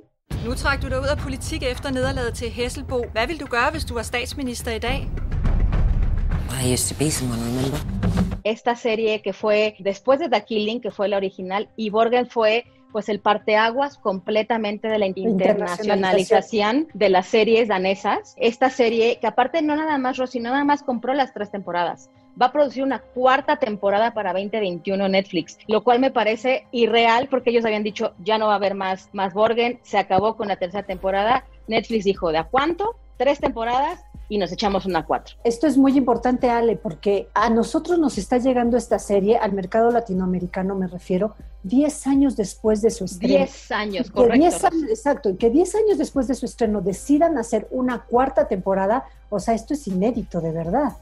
Nu 0.46 0.54
trak 0.54 0.82
du 0.82 0.88
dig 0.88 1.00
ud 1.00 1.06
af 1.06 1.18
politik 1.18 1.62
efter 1.62 1.90
nederlaget 1.90 2.34
til 2.34 2.50
Hesselbo. 2.50 3.04
Hvad 3.12 3.26
vil 3.26 3.40
du 3.40 3.46
gøre, 3.46 3.70
hvis 3.70 3.84
du 3.84 3.94
var 3.94 4.02
statsminister 4.02 4.70
i 4.70 4.78
dag? 4.78 5.08
I 6.64 6.72
used 6.72 6.86
to 6.90 7.04
be 7.04 7.10
someone, 7.10 7.40
remember? 7.50 7.78
Esta 8.44 8.74
serie 8.74 9.22
que 9.22 9.32
fue 9.32 9.74
después 9.90 10.18
de 10.18 10.28
The 10.28 10.40
Killing, 10.48 10.80
que 10.82 10.90
fue 10.90 11.08
la 11.08 11.16
original, 11.16 11.68
y 11.76 11.90
Borgen 11.90 12.26
fue 12.26 12.64
pues 12.92 13.08
el 13.08 13.18
parteaguas 13.18 13.98
completamente 13.98 14.86
de 14.88 14.98
la 14.98 15.06
internacionalización 15.06 16.86
de 16.94 17.08
las 17.08 17.26
series 17.26 17.66
danesas. 17.68 18.36
Esta 18.38 18.70
serie, 18.70 19.18
que 19.20 19.26
aparte 19.26 19.62
no 19.62 19.74
nada 19.74 19.98
más 19.98 20.16
Rosy, 20.16 20.38
no 20.38 20.50
nada 20.50 20.64
más 20.64 20.82
compró 20.82 21.12
las 21.12 21.32
tres 21.34 21.50
temporadas, 21.50 22.08
va 22.40 22.46
a 22.46 22.52
producir 22.52 22.82
una 22.82 23.00
cuarta 23.00 23.56
temporada 23.56 24.12
para 24.12 24.32
2021 24.32 25.08
Netflix, 25.08 25.58
lo 25.68 25.82
cual 25.84 26.00
me 26.00 26.10
parece 26.10 26.66
irreal 26.72 27.28
porque 27.28 27.50
ellos 27.50 27.64
habían 27.64 27.82
dicho 27.82 28.14
ya 28.24 28.38
no 28.38 28.46
va 28.46 28.54
a 28.54 28.56
haber 28.56 28.74
más, 28.74 29.08
más 29.12 29.34
Borgen, 29.34 29.78
se 29.82 29.98
acabó 29.98 30.36
con 30.36 30.48
la 30.48 30.56
tercera 30.56 30.84
temporada. 30.84 31.44
Netflix 31.66 32.04
dijo, 32.04 32.30
¿de 32.32 32.38
a 32.38 32.44
cuánto? 32.44 32.96
Tres 33.16 33.38
temporadas 33.38 34.04
y 34.28 34.38
nos 34.38 34.50
echamos 34.52 34.86
una 34.86 35.04
cuatro. 35.04 35.36
Esto 35.44 35.66
es 35.66 35.76
muy 35.76 35.96
importante, 35.96 36.50
Ale, 36.50 36.76
porque 36.76 37.28
a 37.34 37.50
nosotros 37.50 37.98
nos 37.98 38.18
está 38.18 38.38
llegando 38.38 38.76
esta 38.76 38.98
serie, 38.98 39.36
al 39.36 39.52
mercado 39.52 39.90
latinoamericano 39.90 40.74
me 40.74 40.88
refiero, 40.88 41.34
10 41.62 42.06
años 42.06 42.36
después 42.36 42.82
de 42.82 42.90
su 42.90 43.04
estreno. 43.04 43.38
10 43.38 43.72
años, 43.72 44.10
correcto. 44.10 44.38
10 44.38 44.64
años, 44.64 44.90
exacto, 44.90 45.30
y 45.30 45.36
que 45.36 45.50
10 45.50 45.74
años 45.74 45.98
después 45.98 46.26
de 46.26 46.34
su 46.34 46.46
estreno 46.46 46.80
decidan 46.80 47.38
hacer 47.38 47.68
una 47.70 48.04
cuarta 48.04 48.48
temporada, 48.48 49.04
o 49.30 49.38
sea, 49.38 49.54
esto 49.54 49.74
es 49.74 49.86
inédito, 49.86 50.40
de 50.40 50.52
verdad. 50.52 50.92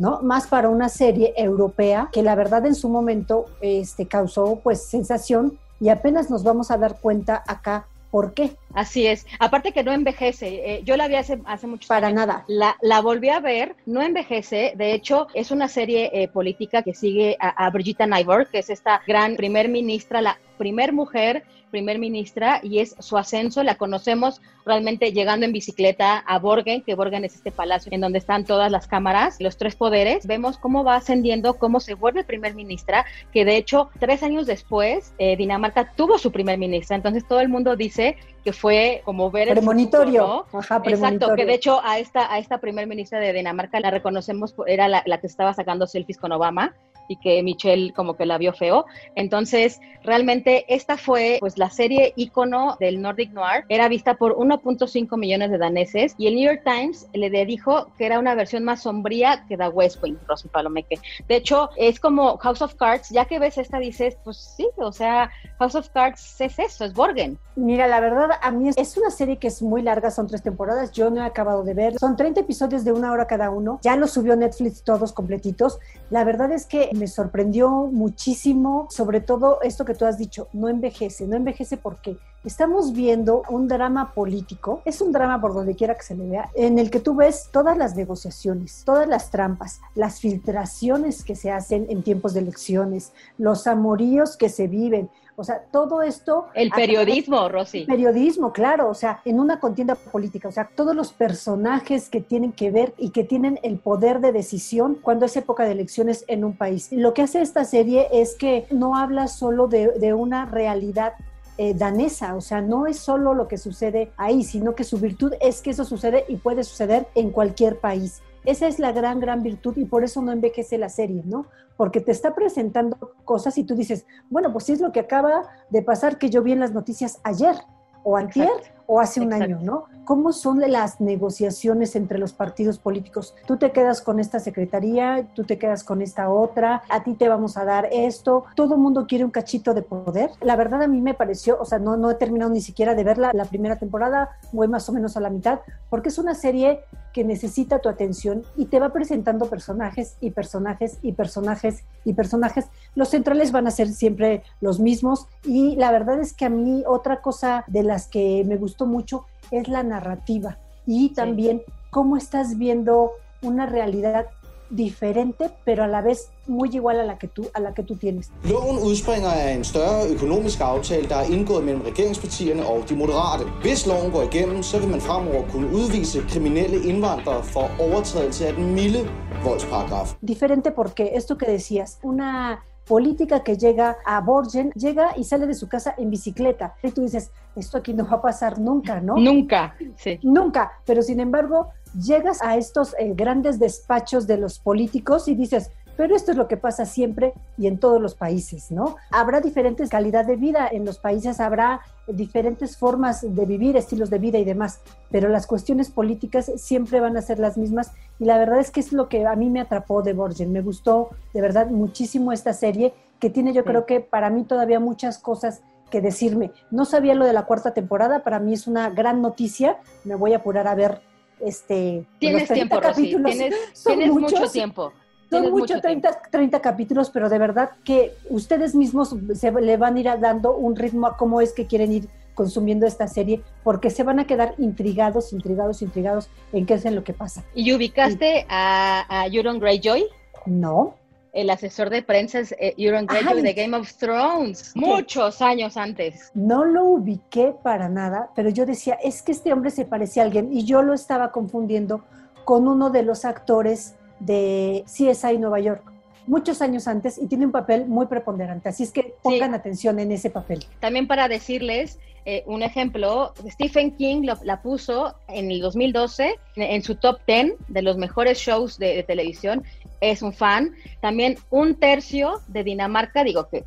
¿No? 0.00 0.20
Más 0.22 0.46
para 0.46 0.70
una 0.70 0.88
serie 0.88 1.34
europea 1.36 2.08
que 2.10 2.22
la 2.22 2.34
verdad 2.34 2.64
en 2.64 2.74
su 2.74 2.88
momento 2.88 3.44
este, 3.60 4.06
causó 4.06 4.58
pues 4.62 4.82
sensación 4.82 5.58
y 5.78 5.90
apenas 5.90 6.30
nos 6.30 6.42
vamos 6.42 6.70
a 6.70 6.78
dar 6.78 6.98
cuenta 7.00 7.44
acá 7.46 7.86
por 8.10 8.34
qué. 8.34 8.56
Así 8.74 9.06
es. 9.06 9.26
Aparte 9.38 9.72
que 9.72 9.84
no 9.84 9.92
envejece. 9.92 10.48
Eh, 10.48 10.82
yo 10.84 10.96
la 10.96 11.06
vi 11.06 11.14
hace, 11.16 11.40
hace 11.44 11.66
mucho 11.66 11.86
Para 11.86 12.10
nada. 12.10 12.44
La, 12.48 12.76
la, 12.80 13.00
volví 13.02 13.28
a 13.28 13.40
ver, 13.40 13.76
no 13.86 14.00
envejece. 14.00 14.72
De 14.74 14.94
hecho, 14.94 15.28
es 15.34 15.50
una 15.50 15.68
serie 15.68 16.10
eh, 16.12 16.28
política 16.28 16.82
que 16.82 16.94
sigue 16.94 17.36
a, 17.38 17.66
a 17.66 17.70
Brigitte 17.70 18.06
Nyborg, 18.06 18.50
que 18.50 18.60
es 18.60 18.70
esta 18.70 19.02
gran 19.06 19.36
primer 19.36 19.68
ministra, 19.68 20.22
la 20.22 20.38
primer 20.58 20.92
mujer 20.92 21.44
primer 21.70 21.98
ministra 21.98 22.60
y 22.62 22.80
es 22.80 22.94
su 22.98 23.16
ascenso. 23.16 23.62
La 23.62 23.76
conocemos 23.76 24.40
realmente 24.66 25.12
llegando 25.12 25.46
en 25.46 25.52
bicicleta 25.52 26.18
a 26.18 26.38
Borgen, 26.38 26.82
que 26.82 26.94
Borgen 26.94 27.24
es 27.24 27.34
este 27.34 27.50
palacio 27.50 27.90
en 27.92 28.00
donde 28.00 28.18
están 28.18 28.44
todas 28.44 28.70
las 28.70 28.86
cámaras, 28.86 29.36
los 29.40 29.56
tres 29.56 29.76
poderes. 29.76 30.26
Vemos 30.26 30.58
cómo 30.58 30.84
va 30.84 30.96
ascendiendo, 30.96 31.54
cómo 31.54 31.80
se 31.80 31.94
vuelve 31.94 32.24
primer 32.24 32.54
ministra, 32.54 33.06
que 33.32 33.44
de 33.44 33.56
hecho 33.56 33.90
tres 33.98 34.22
años 34.22 34.46
después 34.46 35.14
eh, 35.18 35.36
Dinamarca 35.36 35.92
tuvo 35.96 36.18
su 36.18 36.30
primer 36.32 36.58
ministra. 36.58 36.96
Entonces 36.96 37.26
todo 37.26 37.40
el 37.40 37.48
mundo 37.48 37.76
dice 37.76 38.16
que 38.44 38.52
fue 38.52 39.02
como 39.04 39.30
ver 39.30 39.48
el 39.48 39.54
premonitorio. 39.54 40.46
Futuro, 40.50 40.80
¿no? 40.80 40.90
Exacto, 40.90 41.34
que 41.34 41.44
de 41.44 41.54
hecho 41.54 41.80
a 41.84 41.98
esta, 41.98 42.32
a 42.32 42.38
esta 42.38 42.58
primer 42.58 42.86
ministra 42.86 43.18
de 43.18 43.32
Dinamarca 43.32 43.80
la 43.80 43.90
reconocemos, 43.90 44.54
era 44.66 44.88
la, 44.88 45.02
la 45.06 45.20
que 45.20 45.26
estaba 45.26 45.54
sacando 45.54 45.86
selfies 45.86 46.18
con 46.18 46.32
Obama 46.32 46.74
y 47.10 47.16
que 47.16 47.42
Michelle 47.42 47.92
como 47.92 48.14
que 48.16 48.24
la 48.24 48.38
vio 48.38 48.52
feo. 48.52 48.86
Entonces, 49.16 49.80
realmente 50.04 50.64
esta 50.72 50.96
fue 50.96 51.38
pues 51.40 51.58
la 51.58 51.68
serie 51.68 52.12
ícono 52.14 52.76
del 52.78 53.02
Nordic 53.02 53.32
Noir. 53.32 53.64
Era 53.68 53.88
vista 53.88 54.14
por 54.14 54.36
1.5 54.36 55.18
millones 55.18 55.50
de 55.50 55.58
daneses 55.58 56.14
y 56.18 56.28
el 56.28 56.36
New 56.36 56.44
York 56.44 56.62
Times 56.64 57.08
le 57.12 57.28
dijo 57.44 57.88
que 57.98 58.06
era 58.06 58.20
una 58.20 58.36
versión 58.36 58.62
más 58.62 58.82
sombría 58.82 59.44
que 59.48 59.56
The 59.56 59.68
West 59.68 60.02
Wing, 60.02 60.18
Rosy 60.28 60.48
Palomeque. 60.48 61.00
De 61.28 61.36
hecho, 61.36 61.70
es 61.76 61.98
como 61.98 62.38
House 62.38 62.62
of 62.62 62.76
Cards, 62.76 63.10
ya 63.10 63.24
que 63.24 63.40
ves 63.40 63.58
esta 63.58 63.78
dices, 63.78 64.16
pues 64.22 64.36
sí, 64.36 64.68
o 64.76 64.92
sea, 64.92 65.30
House 65.58 65.74
of 65.74 65.88
Cards 65.88 66.40
es 66.40 66.58
eso, 66.60 66.84
es 66.84 66.94
Borgen. 66.94 67.38
Mira, 67.56 67.88
la 67.88 68.00
verdad, 68.00 68.30
a 68.40 68.50
mí 68.52 68.68
es, 68.68 68.96
una 68.96 69.10
serie 69.10 69.38
que 69.38 69.48
es 69.48 69.60
muy 69.60 69.82
larga, 69.82 70.10
son 70.10 70.28
tres 70.28 70.42
temporadas, 70.42 70.92
yo 70.92 71.10
no 71.10 71.22
he 71.22 71.24
acabado 71.24 71.64
de 71.64 71.74
ver, 71.74 71.98
son 71.98 72.16
30 72.16 72.40
episodios 72.40 72.84
de 72.84 72.92
una 72.92 73.12
hora 73.12 73.26
cada 73.26 73.50
uno, 73.50 73.80
ya 73.82 73.96
los 73.96 74.12
subió 74.12 74.36
Netflix 74.36 74.82
todos 74.84 75.12
completitos. 75.12 75.78
La 76.10 76.24
verdad 76.24 76.52
es 76.52 76.66
que 76.66 76.90
me 77.00 77.08
sorprendió 77.08 77.70
muchísimo, 77.86 78.86
sobre 78.90 79.22
todo 79.22 79.60
esto 79.62 79.86
que 79.86 79.94
tú 79.94 80.04
has 80.04 80.18
dicho, 80.18 80.48
no 80.52 80.68
envejece, 80.68 81.26
no 81.26 81.34
envejece 81.34 81.78
porque 81.78 82.18
estamos 82.44 82.92
viendo 82.92 83.42
un 83.48 83.68
drama 83.68 84.12
político, 84.12 84.82
es 84.84 85.00
un 85.00 85.10
drama 85.10 85.40
por 85.40 85.54
donde 85.54 85.74
quiera 85.74 85.94
que 85.94 86.02
se 86.02 86.14
le 86.14 86.28
vea, 86.28 86.50
en 86.54 86.78
el 86.78 86.90
que 86.90 87.00
tú 87.00 87.14
ves 87.14 87.48
todas 87.50 87.76
las 87.76 87.96
negociaciones, 87.96 88.82
todas 88.84 89.08
las 89.08 89.30
trampas, 89.30 89.80
las 89.94 90.20
filtraciones 90.20 91.24
que 91.24 91.36
se 91.36 91.50
hacen 91.50 91.86
en 91.88 92.02
tiempos 92.02 92.34
de 92.34 92.40
elecciones, 92.40 93.12
los 93.38 93.66
amoríos 93.66 94.36
que 94.36 94.50
se 94.50 94.68
viven, 94.68 95.10
o 95.36 95.44
sea, 95.44 95.62
todo 95.70 96.02
esto... 96.02 96.46
El 96.54 96.70
periodismo, 96.70 97.48
Rosy. 97.48 97.84
Periodismo, 97.84 98.52
claro, 98.52 98.88
o 98.88 98.94
sea, 98.94 99.20
en 99.24 99.40
una 99.40 99.60
contienda 99.60 99.94
política, 99.94 100.48
o 100.48 100.52
sea, 100.52 100.68
todos 100.74 100.94
los 100.94 101.12
personajes 101.12 102.08
que 102.08 102.20
tienen 102.20 102.52
que 102.52 102.70
ver 102.70 102.94
y 102.98 103.10
que 103.10 103.24
tienen 103.24 103.58
el 103.62 103.78
poder 103.78 104.20
de 104.20 104.32
decisión 104.32 104.98
cuando 105.00 105.26
es 105.26 105.36
época 105.36 105.64
de 105.64 105.72
elecciones 105.72 106.24
en 106.28 106.44
un 106.44 106.56
país. 106.56 106.88
Lo 106.92 107.14
que 107.14 107.22
hace 107.22 107.40
esta 107.40 107.64
serie 107.64 108.08
es 108.12 108.34
que 108.34 108.66
no 108.70 108.96
habla 108.96 109.28
solo 109.28 109.66
de, 109.66 109.92
de 109.98 110.14
una 110.14 110.46
realidad 110.46 111.14
eh, 111.62 111.74
danesa, 111.74 112.36
o 112.36 112.40
sea, 112.40 112.62
no 112.62 112.86
es 112.86 112.98
solo 112.98 113.34
lo 113.34 113.46
que 113.46 113.58
sucede 113.58 114.12
ahí, 114.16 114.44
sino 114.44 114.74
que 114.74 114.82
su 114.82 114.96
virtud 114.96 115.34
es 115.42 115.60
que 115.60 115.68
eso 115.68 115.84
sucede 115.84 116.24
y 116.26 116.36
puede 116.36 116.64
suceder 116.64 117.06
en 117.14 117.28
cualquier 117.28 117.78
país. 117.78 118.22
Esa 118.44 118.66
es 118.66 118.78
la 118.78 118.92
gran, 118.92 119.20
gran 119.20 119.42
virtud 119.42 119.76
y 119.76 119.84
por 119.84 120.04
eso 120.04 120.22
no 120.22 120.32
envejece 120.32 120.78
la 120.78 120.88
serie, 120.88 121.22
¿no? 121.24 121.46
Porque 121.76 122.00
te 122.00 122.12
está 122.12 122.34
presentando 122.34 123.14
cosas 123.24 123.58
y 123.58 123.64
tú 123.64 123.74
dices, 123.74 124.06
bueno, 124.28 124.52
pues 124.52 124.64
sí 124.64 124.72
es 124.72 124.80
lo 124.80 124.92
que 124.92 125.00
acaba 125.00 125.42
de 125.70 125.82
pasar 125.82 126.18
que 126.18 126.30
yo 126.30 126.42
vi 126.42 126.52
en 126.52 126.60
las 126.60 126.72
noticias 126.72 127.20
ayer 127.22 127.54
o 128.02 128.16
antier. 128.16 128.50
O 128.90 128.98
hace 128.98 129.20
un 129.20 129.32
Exacto. 129.32 129.44
año, 129.44 129.60
¿no? 129.62 129.84
¿Cómo 130.04 130.32
son 130.32 130.58
las 130.58 131.00
negociaciones 131.00 131.94
entre 131.94 132.18
los 132.18 132.32
partidos 132.32 132.80
políticos? 132.80 133.36
Tú 133.46 133.56
te 133.56 133.70
quedas 133.70 134.02
con 134.02 134.18
esta 134.18 134.40
secretaría, 134.40 135.28
tú 135.36 135.44
te 135.44 135.58
quedas 135.58 135.84
con 135.84 136.02
esta 136.02 136.28
otra, 136.28 136.82
a 136.88 137.04
ti 137.04 137.14
te 137.14 137.28
vamos 137.28 137.56
a 137.56 137.64
dar 137.64 137.88
esto, 137.92 138.46
todo 138.56 138.74
el 138.74 138.80
mundo 138.80 139.06
quiere 139.06 139.24
un 139.24 139.30
cachito 139.30 139.74
de 139.74 139.82
poder. 139.82 140.30
La 140.40 140.56
verdad 140.56 140.82
a 140.82 140.88
mí 140.88 141.00
me 141.00 141.14
pareció, 141.14 141.56
o 141.60 141.64
sea, 141.64 141.78
no, 141.78 141.96
no 141.96 142.10
he 142.10 142.16
terminado 142.16 142.50
ni 142.50 142.60
siquiera 142.60 142.96
de 142.96 143.04
verla 143.04 143.30
la 143.32 143.44
primera 143.44 143.76
temporada, 143.76 144.30
voy 144.50 144.66
más 144.66 144.88
o 144.88 144.92
menos 144.92 145.16
a 145.16 145.20
la 145.20 145.30
mitad, 145.30 145.60
porque 145.88 146.08
es 146.08 146.18
una 146.18 146.34
serie 146.34 146.80
que 147.12 147.24
necesita 147.24 147.78
tu 147.80 147.88
atención 147.88 148.42
y 148.56 148.66
te 148.66 148.80
va 148.80 148.92
presentando 148.92 149.46
personajes 149.46 150.16
y 150.20 150.30
personajes 150.30 150.98
y 151.02 151.12
personajes 151.12 151.84
y 152.04 152.14
personajes. 152.14 152.66
Los 152.94 153.10
centrales 153.10 153.52
van 153.52 153.66
a 153.66 153.70
ser 153.70 153.88
siempre 153.88 154.42
los 154.60 154.80
mismos 154.80 155.26
y 155.44 155.76
la 155.76 155.90
verdad 155.90 156.20
es 156.20 156.32
que 156.32 156.46
a 156.46 156.50
mí 156.50 156.84
otra 156.86 157.20
cosa 157.20 157.64
de 157.66 157.82
las 157.82 158.06
que 158.06 158.44
me 158.46 158.56
gustó 158.56 158.79
mucho 158.86 159.24
es 159.50 159.68
la 159.68 159.82
narrativa 159.82 160.58
y 160.86 161.10
también 161.14 161.62
cómo 161.90 162.16
estás 162.16 162.58
viendo 162.58 163.12
una 163.42 163.66
realidad 163.66 164.26
diferente, 164.70 165.50
pero 165.64 165.84
a 165.84 165.88
la 165.88 166.00
vez 166.00 166.30
muy 166.46 166.68
igual 166.72 167.00
a 167.00 167.04
la 167.04 167.18
que 167.18 167.28
tú, 167.28 167.48
a 167.54 167.60
la 167.60 167.74
que 167.74 167.82
tú 167.82 167.96
tienes. 167.96 168.30
Loven 168.44 168.78
udspringer 168.78 169.28
af 169.28 169.54
en 169.56 169.64
større 169.64 170.08
økonomisk 170.08 170.60
aftale, 170.60 171.08
der 171.08 171.16
er 171.16 171.24
indgået 171.24 171.64
mellem 171.64 171.82
regeringspartierne 171.82 172.66
og 172.66 172.88
de 172.88 172.94
moderate. 172.94 173.44
Hvis 173.62 173.86
loven 173.86 174.12
går 174.12 174.22
igennem, 174.22 174.62
så 174.62 174.78
vil 174.78 174.88
man 174.88 175.00
fremover 175.00 175.42
kunne 175.52 175.66
udvise 175.66 176.20
kriminelle 176.28 176.84
indvandrere 176.84 177.42
for 177.42 177.70
overtrædelse 177.80 178.46
af 178.46 178.54
den 178.54 178.74
milde 178.74 179.10
voldsparagraf. 179.44 180.14
Diferente 180.28 180.70
porque 180.70 181.16
esto 181.18 181.34
que 181.36 181.46
decías, 181.46 181.98
una 182.02 182.58
política 182.90 183.44
que 183.44 183.56
llega 183.56 183.98
a 184.04 184.20
Borgen, 184.20 184.72
llega 184.72 185.16
y 185.16 185.22
sale 185.22 185.46
de 185.46 185.54
su 185.54 185.68
casa 185.68 185.94
en 185.96 186.10
bicicleta. 186.10 186.74
Y 186.82 186.90
tú 186.90 187.02
dices, 187.02 187.30
esto 187.54 187.78
aquí 187.78 187.94
no 187.94 188.04
va 188.04 188.16
a 188.16 188.20
pasar 188.20 188.58
nunca, 188.58 189.00
¿no? 189.00 189.14
Nunca, 189.14 189.76
sí. 189.94 190.18
Nunca, 190.24 190.72
pero 190.84 191.00
sin 191.00 191.20
embargo, 191.20 191.68
llegas 191.94 192.42
a 192.42 192.56
estos 192.56 192.96
eh, 192.98 193.12
grandes 193.14 193.60
despachos 193.60 194.26
de 194.26 194.38
los 194.38 194.58
políticos 194.58 195.28
y 195.28 195.36
dices, 195.36 195.70
pero 196.00 196.16
esto 196.16 196.30
es 196.30 196.38
lo 196.38 196.48
que 196.48 196.56
pasa 196.56 196.86
siempre 196.86 197.34
y 197.58 197.66
en 197.66 197.76
todos 197.76 198.00
los 198.00 198.14
países, 198.14 198.70
¿no? 198.70 198.96
Habrá 199.10 199.42
diferentes 199.42 199.90
calidad 199.90 200.24
de 200.24 200.36
vida 200.36 200.66
en 200.72 200.86
los 200.86 200.98
países, 200.98 201.40
habrá 201.40 201.82
diferentes 202.06 202.78
formas 202.78 203.20
de 203.20 203.44
vivir, 203.44 203.76
estilos 203.76 204.08
de 204.08 204.18
vida 204.18 204.38
y 204.38 204.46
demás, 204.46 204.80
pero 205.10 205.28
las 205.28 205.46
cuestiones 205.46 205.90
políticas 205.90 206.50
siempre 206.56 207.00
van 207.00 207.18
a 207.18 207.20
ser 207.20 207.38
las 207.38 207.58
mismas 207.58 207.92
y 208.18 208.24
la 208.24 208.38
verdad 208.38 208.60
es 208.60 208.70
que 208.70 208.80
es 208.80 208.94
lo 208.94 209.10
que 209.10 209.26
a 209.26 209.36
mí 209.36 209.50
me 209.50 209.60
atrapó 209.60 210.00
de 210.00 210.14
Borgen. 210.14 210.52
Me 210.52 210.62
gustó 210.62 211.10
de 211.34 211.42
verdad 211.42 211.66
muchísimo 211.66 212.32
esta 212.32 212.54
serie 212.54 212.94
que 213.18 213.28
tiene 213.28 213.52
yo 213.52 213.60
Sí. 213.60 213.68
creo 213.68 213.84
que 213.84 214.00
para 214.00 214.30
mí 214.30 214.44
todavía 214.44 214.80
muchas 214.80 215.18
cosas 215.18 215.60
que 215.90 216.00
decirme. 216.00 216.50
No 216.70 216.86
sabía 216.86 217.14
lo 217.14 217.26
de 217.26 217.34
la 217.34 217.44
cuarta 217.44 217.74
temporada, 217.74 218.22
para 218.24 218.38
mí 218.40 218.54
es 218.54 218.66
una 218.66 218.88
gran 218.88 219.20
noticia, 219.20 219.76
me 220.04 220.14
voy 220.14 220.32
a 220.32 220.38
apurar 220.38 220.66
a 220.66 220.74
ver 220.74 221.02
este 221.40 222.06
Tienes 222.18 222.42
los 222.42 222.48
30 222.48 222.54
tiempo, 222.54 222.76
Rosy. 222.80 223.02
capítulos. 223.02 223.32
Tienes, 223.32 223.54
tienes 223.84 224.10
mucho 224.12 224.50
tiempo. 224.50 224.92
Son 225.30 225.42
mucho, 225.42 225.56
mucho 225.56 225.80
30, 225.80 226.22
30 226.30 226.60
capítulos, 226.60 227.10
pero 227.10 227.28
de 227.28 227.38
verdad 227.38 227.70
que 227.84 228.14
ustedes 228.28 228.74
mismos 228.74 229.14
se 229.34 229.52
le 229.52 229.76
van 229.76 229.96
a 229.96 230.00
ir 230.00 230.10
dando 230.20 230.56
un 230.56 230.74
ritmo 230.74 231.06
a 231.06 231.16
cómo 231.16 231.40
es 231.40 231.52
que 231.52 231.66
quieren 231.66 231.92
ir 231.92 232.08
consumiendo 232.34 232.86
esta 232.86 233.06
serie, 233.06 233.42
porque 233.62 233.90
se 233.90 234.02
van 234.02 234.18
a 234.18 234.26
quedar 234.26 234.54
intrigados, 234.58 235.32
intrigados, 235.32 235.82
intrigados 235.82 236.30
en 236.52 236.64
qué 236.66 236.74
es 236.74 236.84
en 236.84 236.94
lo 236.94 237.04
que 237.04 237.12
pasa. 237.12 237.44
¿Y 237.54 237.72
ubicaste 237.72 238.46
a, 238.48 239.04
a 239.08 239.26
Euron 239.26 239.58
Greyjoy? 239.58 240.06
No. 240.46 240.94
el 241.32 241.50
asesor 241.50 241.90
de 241.90 242.02
prensa 242.02 242.40
es 242.40 242.52
eh, 242.52 242.74
Euron 242.76 243.06
Greyjoy 243.06 243.42
de 243.42 243.52
Game 243.52 243.76
of 243.76 243.92
Thrones, 243.94 244.72
muchos 244.74 245.42
años 245.42 245.76
antes. 245.76 246.30
No 246.34 246.64
lo 246.64 246.84
ubiqué 246.84 247.54
para 247.62 247.88
nada, 247.88 248.30
pero 248.34 248.48
yo 248.48 248.66
decía, 248.66 248.94
es 249.02 249.22
que 249.22 249.32
este 249.32 249.52
hombre 249.52 249.70
se 249.70 249.84
parecía 249.84 250.22
a 250.22 250.26
alguien 250.26 250.52
y 250.52 250.64
yo 250.64 250.82
lo 250.82 250.94
estaba 250.94 251.30
confundiendo 251.30 252.04
con 252.44 252.66
uno 252.66 252.90
de 252.90 253.02
los 253.02 253.24
actores 253.24 253.94
de 254.20 254.84
CSI 254.86 255.38
Nueva 255.38 255.60
York 255.60 255.82
muchos 256.26 256.62
años 256.62 256.86
antes 256.86 257.18
y 257.18 257.26
tiene 257.26 257.46
un 257.46 257.52
papel 257.52 257.86
muy 257.86 258.06
preponderante. 258.06 258.68
Así 258.68 258.84
es 258.84 258.92
que 258.92 259.14
pongan 259.22 259.52
atención 259.52 259.98
en 259.98 260.12
ese 260.12 260.30
papel. 260.30 260.64
También 260.78 261.08
para 261.08 261.28
decirles 261.28 261.98
eh, 262.24 262.44
un 262.46 262.62
ejemplo, 262.62 263.32
Stephen 263.48 263.90
King 263.92 264.28
la 264.44 264.62
puso 264.62 265.14
en 265.28 265.50
el 265.50 265.60
2012 265.60 266.36
en, 266.56 266.82
su 266.82 266.94
top 266.94 267.18
10 267.26 267.54
de 267.68 267.82
los 267.82 267.96
mejores 267.96 268.38
shows 268.38 268.78
de 268.78 269.02
televisión 269.02 269.64
es 270.00 270.22
un 270.22 270.32
fan. 270.32 270.74
También 271.00 271.36
un 271.50 271.74
tercio 271.74 272.40
de 272.48 272.64
Dinamarca, 272.64 273.24
digo 273.24 273.48
que 273.48 273.64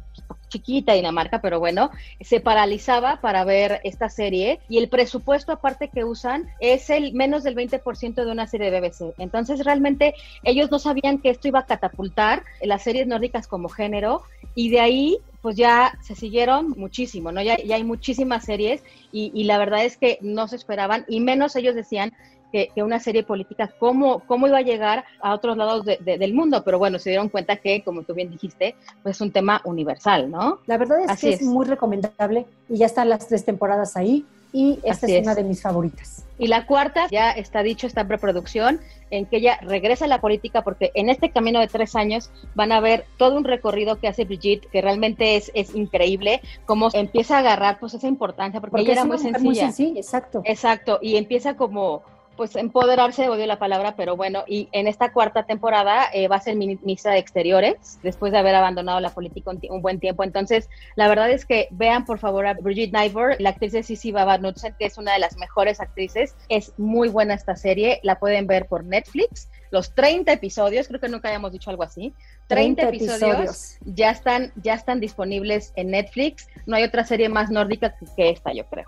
chiquita 0.53 0.93
Dinamarca, 0.93 1.41
pero 1.41 1.59
bueno, 1.59 1.89
se 2.21 2.39
paralizaba 2.39 3.19
para 3.21 3.43
ver 3.43 3.81
esta 3.83 4.09
serie 4.09 4.59
y 4.69 4.77
el 4.77 4.87
presupuesto 4.87 5.51
aparte 5.51 5.87
que 5.87 6.03
usan 6.03 6.47
es 6.59 6.91
el 6.91 7.13
menos 7.13 7.43
del 7.43 7.55
20% 7.55 8.23
de 8.23 8.31
una 8.31 8.45
serie 8.45 8.69
de 8.69 8.79
BBC. 8.79 9.15
Entonces 9.17 9.65
realmente 9.65 10.13
ellos 10.43 10.69
no 10.69 10.77
sabían 10.77 11.17
que 11.17 11.31
esto 11.31 11.47
iba 11.47 11.59
a 11.59 11.65
catapultar 11.65 12.43
las 12.61 12.83
series 12.83 13.07
nórdicas 13.07 13.47
como 13.47 13.67
género 13.67 14.21
y 14.53 14.69
de 14.69 14.79
ahí 14.79 15.17
pues 15.41 15.57
ya 15.57 15.97
se 16.01 16.15
siguieron 16.15 16.69
muchísimo, 16.77 17.31
¿no? 17.31 17.41
Ya, 17.41 17.57
ya 17.57 17.75
hay 17.75 17.83
muchísimas 17.83 18.45
series 18.45 18.81
y, 19.11 19.31
y, 19.33 19.43
la 19.43 19.57
verdad 19.57 19.83
es 19.83 19.97
que 19.97 20.17
no 20.21 20.47
se 20.47 20.55
esperaban 20.55 21.03
y 21.09 21.19
menos 21.19 21.57
ellos 21.57 21.75
decían 21.75 22.13
que, 22.53 22.83
una 22.83 22.99
serie 22.99 23.23
política, 23.23 23.73
cómo, 23.79 24.19
cómo 24.27 24.47
iba 24.47 24.59
a 24.59 24.61
llegar 24.61 25.03
a 25.19 25.33
otros 25.33 25.57
lados 25.57 25.85
del 25.85 26.33
mundo, 26.33 26.61
pero 26.63 26.77
bueno, 26.77 26.99
se 26.99 27.09
dieron 27.09 27.29
cuenta 27.29 27.57
que, 27.57 27.83
como 27.83 28.03
tú 28.03 28.13
bien 28.13 28.29
dijiste, 28.29 28.75
pues 29.01 29.17
es 29.17 29.21
un 29.21 29.31
tema 29.31 29.59
universal, 29.65 30.29
¿no? 30.29 30.59
La 30.67 30.77
verdad 30.77 30.99
es 31.01 31.19
que 31.19 31.33
es, 31.33 31.41
muy 31.41 31.65
recomendable 31.65 32.45
y 32.69 32.77
ya 32.77 32.85
están 32.85 33.09
las 33.09 33.27
tres 33.27 33.43
temporadas 33.43 33.97
ahí 33.97 34.23
y 34.53 34.79
esta 34.83 35.07
es, 35.07 35.23
una 35.23 35.33
de 35.33 35.43
mis 35.43 35.63
favoritas. 35.63 36.25
Y 36.37 36.45
la 36.45 36.67
cuarta, 36.67 37.07
ya 37.09 37.31
está 37.31 37.63
dicho, 37.63 37.87
está 37.87 38.01
en 38.01 38.07
preproducción, 38.07 38.79
en 39.09 39.25
que 39.25 39.37
ella 39.37 39.57
regresa 39.61 40.05
a 40.05 40.07
la 40.07 40.21
política 40.21 40.61
porque 40.61 40.91
en 40.93 41.09
este 41.09 41.31
camino 41.31 41.59
de 41.59 41.67
tres 41.67 41.95
años 41.95 42.29
van 42.53 42.71
a 42.71 42.79
ver 42.79 43.05
todo 43.17 43.35
un 43.35 43.45
recorrido 43.45 43.99
que 43.99 44.07
hace 44.07 44.25
Brigitte, 44.25 44.67
que 44.67 44.81
realmente 44.81 45.37
es, 45.37 45.51
es 45.55 45.73
increíble, 45.73 46.41
cómo 46.65 46.89
empieza 46.93 47.37
a 47.37 47.39
agarrar 47.39 47.79
pues 47.79 47.95
esa 47.95 48.07
importancia, 48.07 48.61
porque, 48.61 48.81
ella 48.81 48.93
era 48.93 49.05
muy 49.05 49.17
sencilla. 49.17 49.43
Muy 49.43 49.55
sencilla, 49.55 49.99
exacto. 49.99 50.43
Exacto, 50.45 50.99
y 51.01 51.17
empieza 51.17 51.55
como 51.55 52.03
pues 52.35 52.55
empoderarse, 52.55 53.29
odio 53.29 53.45
la 53.45 53.59
palabra, 53.59 53.95
pero 53.95 54.15
bueno, 54.15 54.43
y 54.47 54.69
en 54.71 54.87
esta 54.87 55.11
cuarta 55.11 55.43
temporada 55.43 56.05
eh, 56.13 56.27
va 56.27 56.37
a 56.37 56.41
ser 56.41 56.55
ministra 56.55 57.13
de 57.13 57.19
Exteriores, 57.19 57.99
después 58.03 58.31
de 58.31 58.39
haber 58.39 58.55
abandonado 58.55 58.99
la 58.99 59.09
política 59.09 59.51
un, 59.51 59.81
buen 59.81 59.99
tiempo. 59.99 60.23
Entonces, 60.23 60.69
la 60.95 61.07
verdad 61.07 61.29
es 61.31 61.45
que 61.45 61.67
vean 61.71 62.05
por 62.05 62.19
favor 62.19 62.47
a 62.47 62.53
Brigitte 62.53 62.93
Nivor, 62.93 63.35
la 63.39 63.49
actriz 63.49 63.71
de 63.71 63.83
Sissy 63.83 64.11
Babanutsen, 64.11 64.75
que 64.77 64.85
es 64.85 64.97
una 64.97 65.13
de 65.13 65.19
las 65.19 65.37
mejores 65.37 65.79
actrices. 65.79 66.35
Es 66.49 66.73
muy 66.77 67.09
buena 67.09 67.33
esta 67.33 67.55
serie, 67.55 67.99
la 68.03 68.19
pueden 68.19 68.47
ver 68.47 68.67
por 68.67 68.83
Netflix. 68.83 69.49
Los 69.73 69.95
30 69.95 70.31
episodios, 70.33 70.87
creo 70.87 70.99
que 70.99 71.09
nunca 71.09 71.29
habíamos 71.29 71.51
dicho 71.51 71.71
algo 71.71 71.81
así. 71.81 72.13
30, 72.45 72.89
episodios, 72.89 73.77
ya 73.83 74.11
están 74.11 74.53
ya 74.61 74.75
están 74.75 74.99
disponibles 74.99 75.73
en 75.75 75.89
Netflix. 75.89 76.47
No 76.67 76.75
hay 76.75 76.83
otra 76.83 77.03
serie 77.03 77.27
más 77.27 77.49
nórdica 77.49 77.89
que, 77.97 78.05
que 78.15 78.29
esta, 78.29 78.53
yo 78.53 78.65
creo. 78.67 78.85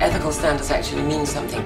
Ethical 0.00 0.32
standards 0.32 0.70
actually 0.70 1.02
mean 1.02 1.26
something. 1.26 1.62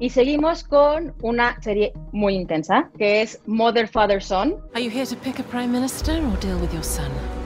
Y 0.00 0.10
seguimos 0.10 0.64
con 0.64 1.14
una 1.22 1.62
serie 1.62 1.94
muy 2.12 2.34
intensa, 2.34 2.90
que 2.98 3.22
es 3.22 3.40
Mother, 3.46 3.88
Father, 3.88 4.22
Son. 4.22 4.56
Are 4.74 4.84
you 4.84 4.90
here 4.90 5.06
to 5.06 5.16
pick 5.16 5.38
a 5.38 5.44
prime 5.44 5.72
minister 5.72 6.12
or 6.12 6.38
deal 6.40 6.58
with 6.60 6.70
your 6.74 6.84
son? 6.84 7.39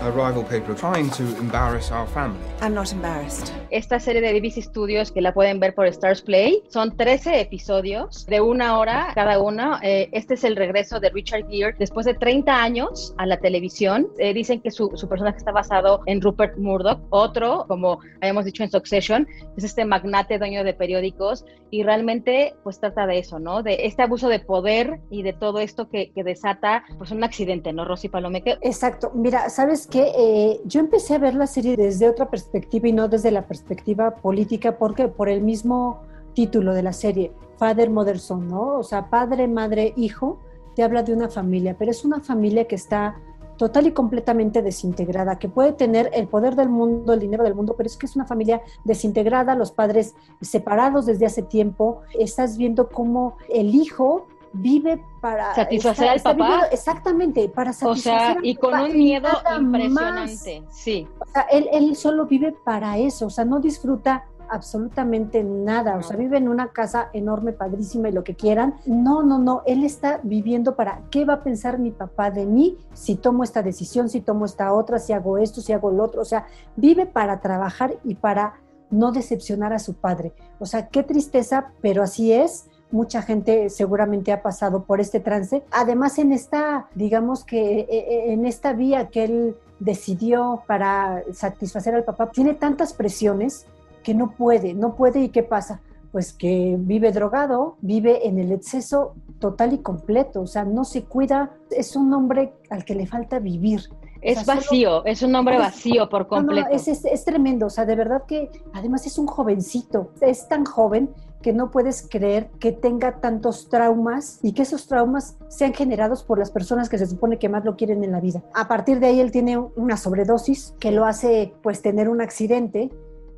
A 0.00 0.10
rival 0.10 0.44
paper 0.44 0.74
trying 0.74 1.10
to 1.10 1.24
embarrass 1.38 1.90
our 1.90 2.06
family. 2.06 2.38
I'm 2.60 2.74
not 2.74 2.92
embarrassed. 2.92 3.52
Esta 3.70 3.98
serie 4.00 4.20
de 4.20 4.32
BBC 4.32 4.62
Studios 4.62 5.10
que 5.10 5.20
la 5.20 5.34
pueden 5.34 5.60
ver 5.60 5.74
por 5.74 5.86
Stars 5.86 6.22
Play 6.22 6.62
son 6.68 6.96
13 6.96 7.40
episodios 7.40 8.26
de 8.26 8.40
una 8.40 8.78
hora 8.78 9.12
cada 9.14 9.40
uno. 9.40 9.78
Eh, 9.82 10.08
este 10.12 10.34
es 10.34 10.44
el 10.44 10.56
regreso 10.56 11.00
de 11.00 11.10
Richard 11.10 11.48
Gere 11.48 11.74
después 11.78 12.06
de 12.06 12.14
30 12.14 12.62
años 12.62 13.14
a 13.18 13.26
la 13.26 13.38
televisión. 13.38 14.08
Eh, 14.18 14.32
dicen 14.32 14.60
que 14.60 14.70
su, 14.70 14.90
su, 14.94 15.08
personaje 15.08 15.38
está 15.38 15.52
basado 15.52 16.02
en 16.06 16.20
Rupert 16.20 16.56
Murdoch, 16.58 17.00
otro, 17.10 17.64
como 17.68 18.00
habíamos 18.20 18.44
dicho 18.44 18.62
en 18.62 18.70
Succession, 18.70 19.26
es 19.56 19.64
este 19.64 19.84
magnate 19.84 20.38
dueño 20.38 20.64
de 20.64 20.74
periódicos 20.74 21.44
y 21.70 21.82
realmente 21.82 22.54
pues 22.62 22.80
trata 22.80 23.06
de 23.06 23.18
eso, 23.18 23.38
¿no? 23.38 23.62
De 23.62 23.86
este 23.86 24.02
abuso 24.02 24.28
de 24.28 24.40
poder 24.40 25.00
y 25.10 25.22
de 25.22 25.32
todo 25.32 25.58
esto 25.60 25.88
que, 25.88 26.10
que 26.12 26.24
desata 26.24 26.84
pues 26.96 27.10
un 27.10 27.24
accidente, 27.24 27.72
¿no, 27.72 27.84
Rosy 27.84 28.08
Palomeque? 28.08 28.58
Exacto. 28.62 29.10
Mira, 29.14 29.50
¿sabes 29.50 29.87
que 29.90 30.12
eh, 30.16 30.60
yo 30.64 30.80
empecé 30.80 31.14
a 31.14 31.18
ver 31.18 31.34
la 31.34 31.46
serie 31.46 31.76
desde 31.76 32.08
otra 32.08 32.28
perspectiva 32.28 32.88
y 32.88 32.92
no 32.92 33.08
desde 33.08 33.30
la 33.30 33.46
perspectiva 33.46 34.16
política, 34.16 34.76
porque 34.76 35.08
por 35.08 35.28
el 35.28 35.42
mismo 35.42 36.00
título 36.34 36.74
de 36.74 36.82
la 36.82 36.92
serie, 36.92 37.32
Father, 37.56 37.90
Mother, 37.90 38.18
Son, 38.18 38.48
¿no? 38.48 38.78
O 38.78 38.82
sea, 38.82 39.08
padre, 39.08 39.48
madre, 39.48 39.94
hijo, 39.96 40.38
te 40.76 40.82
habla 40.82 41.02
de 41.02 41.12
una 41.12 41.28
familia, 41.28 41.74
pero 41.78 41.90
es 41.90 42.04
una 42.04 42.20
familia 42.20 42.66
que 42.66 42.76
está 42.76 43.16
total 43.56 43.88
y 43.88 43.92
completamente 43.92 44.62
desintegrada, 44.62 45.38
que 45.38 45.48
puede 45.48 45.72
tener 45.72 46.10
el 46.14 46.28
poder 46.28 46.54
del 46.54 46.68
mundo, 46.68 47.12
el 47.12 47.20
dinero 47.20 47.42
del 47.42 47.54
mundo, 47.54 47.74
pero 47.76 47.88
es 47.88 47.96
que 47.96 48.06
es 48.06 48.14
una 48.14 48.26
familia 48.26 48.62
desintegrada, 48.84 49.56
los 49.56 49.72
padres 49.72 50.14
separados 50.40 51.06
desde 51.06 51.26
hace 51.26 51.42
tiempo, 51.42 52.02
estás 52.16 52.56
viendo 52.56 52.88
cómo 52.88 53.36
el 53.48 53.74
hijo 53.74 54.28
vive 54.52 55.02
para 55.20 55.54
satisfacer 55.54 56.08
al 56.08 56.20
papá. 56.20 56.62
exactamente, 56.70 57.48
para 57.48 57.72
satisfacer. 57.72 58.38
O 58.38 58.40
sea, 58.40 58.42
y 58.42 58.54
con 58.54 58.78
un 58.78 58.96
miedo 58.96 59.28
impresionante, 59.58 60.62
sí. 60.70 61.06
O 61.18 61.26
sea, 61.32 61.42
él, 61.50 61.68
él 61.72 61.96
solo 61.96 62.26
vive 62.26 62.54
para 62.64 62.98
eso, 62.98 63.26
o 63.26 63.30
sea, 63.30 63.44
no 63.44 63.60
disfruta 63.60 64.24
absolutamente 64.50 65.44
nada, 65.44 65.96
o 65.96 66.02
sea, 66.02 66.16
vive 66.16 66.38
en 66.38 66.48
una 66.48 66.68
casa 66.68 67.10
enorme, 67.12 67.52
padrísima 67.52 68.08
y 68.08 68.12
lo 68.12 68.24
que 68.24 68.34
quieran. 68.34 68.76
No, 68.86 69.22
no, 69.22 69.38
no, 69.38 69.62
él 69.66 69.84
está 69.84 70.20
viviendo 70.22 70.74
para 70.74 71.02
qué 71.10 71.24
va 71.24 71.34
a 71.34 71.42
pensar 71.42 71.78
mi 71.78 71.90
papá 71.90 72.30
de 72.30 72.46
mí 72.46 72.78
si 72.92 73.16
tomo 73.16 73.44
esta 73.44 73.62
decisión, 73.62 74.08
si 74.08 74.20
tomo 74.20 74.44
esta 74.44 74.72
otra, 74.72 74.98
si 74.98 75.12
hago 75.12 75.38
esto, 75.38 75.60
si 75.60 75.72
hago 75.72 75.90
lo 75.90 76.04
otro, 76.04 76.22
o 76.22 76.24
sea, 76.24 76.46
vive 76.76 77.06
para 77.06 77.40
trabajar 77.40 77.96
y 78.04 78.14
para 78.14 78.54
no 78.90 79.12
decepcionar 79.12 79.72
a 79.72 79.78
su 79.78 79.94
padre. 79.94 80.32
O 80.58 80.66
sea, 80.66 80.88
qué 80.88 81.02
tristeza, 81.02 81.72
pero 81.82 82.02
así 82.02 82.32
es 82.32 82.70
mucha 82.90 83.22
gente 83.22 83.70
seguramente 83.70 84.32
ha 84.32 84.42
pasado 84.42 84.84
por 84.84 85.00
este 85.00 85.20
trance. 85.20 85.62
Además, 85.70 86.18
en 86.18 86.32
esta, 86.32 86.88
digamos 86.94 87.44
que 87.44 87.80
eh, 87.80 87.86
eh, 87.90 88.32
en 88.32 88.46
esta 88.46 88.72
vía 88.72 89.08
que 89.08 89.24
él 89.24 89.56
decidió 89.78 90.62
para 90.66 91.22
satisfacer 91.32 91.94
al 91.94 92.04
papá, 92.04 92.30
tiene 92.30 92.54
tantas 92.54 92.92
presiones 92.92 93.66
que 94.02 94.14
no 94.14 94.30
puede, 94.30 94.74
no 94.74 94.94
puede 94.94 95.20
y 95.20 95.28
¿qué 95.28 95.42
pasa? 95.42 95.80
Pues 96.12 96.32
que 96.32 96.76
vive 96.78 97.12
drogado, 97.12 97.76
vive 97.80 98.26
en 98.26 98.38
el 98.38 98.52
exceso 98.52 99.14
total 99.38 99.74
y 99.74 99.78
completo, 99.78 100.40
o 100.40 100.46
sea, 100.46 100.64
no 100.64 100.84
se 100.84 101.04
cuida, 101.04 101.50
es 101.70 101.94
un 101.94 102.12
hombre 102.12 102.54
al 102.70 102.84
que 102.84 102.94
le 102.94 103.06
falta 103.06 103.38
vivir. 103.38 103.82
Es 104.20 104.44
vacío, 104.44 105.04
es 105.04 105.22
un 105.22 105.34
hombre 105.36 105.58
vacío 105.58 106.08
por 106.08 106.26
completo. 106.26 106.68
es, 106.72 106.88
es, 106.88 107.24
tremendo, 107.24 107.66
o 107.66 107.70
sea, 107.70 107.84
de 107.84 107.94
verdad 107.94 108.24
que 108.26 108.50
además 108.72 109.06
es 109.06 109.16
un 109.16 109.28
jovencito, 109.28 110.10
es 110.20 110.48
tan 110.48 110.64
joven 110.64 111.10
que 111.42 111.52
no 111.52 111.70
puedes 111.70 112.06
creer 112.08 112.50
que 112.58 112.72
tenga 112.72 113.20
tantos 113.20 113.68
traumas 113.68 114.38
y 114.42 114.52
que 114.52 114.62
esos 114.62 114.86
traumas 114.86 115.36
sean 115.48 115.72
generados 115.72 116.24
por 116.24 116.38
las 116.38 116.50
personas 116.50 116.88
que 116.88 116.98
se 116.98 117.06
supone 117.06 117.38
que 117.38 117.48
más 117.48 117.64
lo 117.64 117.76
quieren 117.76 118.04
en 118.04 118.12
la 118.12 118.20
vida. 118.20 118.42
A 118.54 118.68
partir 118.68 119.00
de 119.00 119.06
ahí 119.06 119.20
él 119.20 119.30
tiene 119.30 119.58
una 119.58 119.96
sobredosis 119.96 120.74
que 120.80 120.90
lo 120.90 121.04
hace 121.04 121.54
pues 121.62 121.82
tener 121.82 122.08
un 122.08 122.20
accidente 122.20 122.90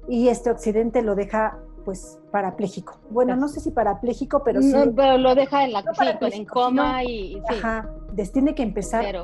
y 0.09 0.29
este 0.29 0.51
accidente 0.51 1.03
lo 1.03 1.15
deja 1.15 1.59
pues 1.91 2.21
parapléjico. 2.31 3.01
Bueno, 3.11 3.35
no 3.35 3.49
sé 3.49 3.59
si 3.59 3.73
parapléjico, 3.73 4.45
pero 4.45 4.63
sí. 4.63 4.73
pero 4.95 5.19
lo 5.19 5.35
deja 5.35 5.65
en 5.65 5.73
la 5.73 5.83
en 6.21 6.45
coma 6.45 7.03
y, 7.03 7.33
sí. 7.33 7.41
Ajá, 7.49 7.91
tiene 8.33 8.55
que 8.55 8.63
empezar 8.63 9.05
a 9.17 9.23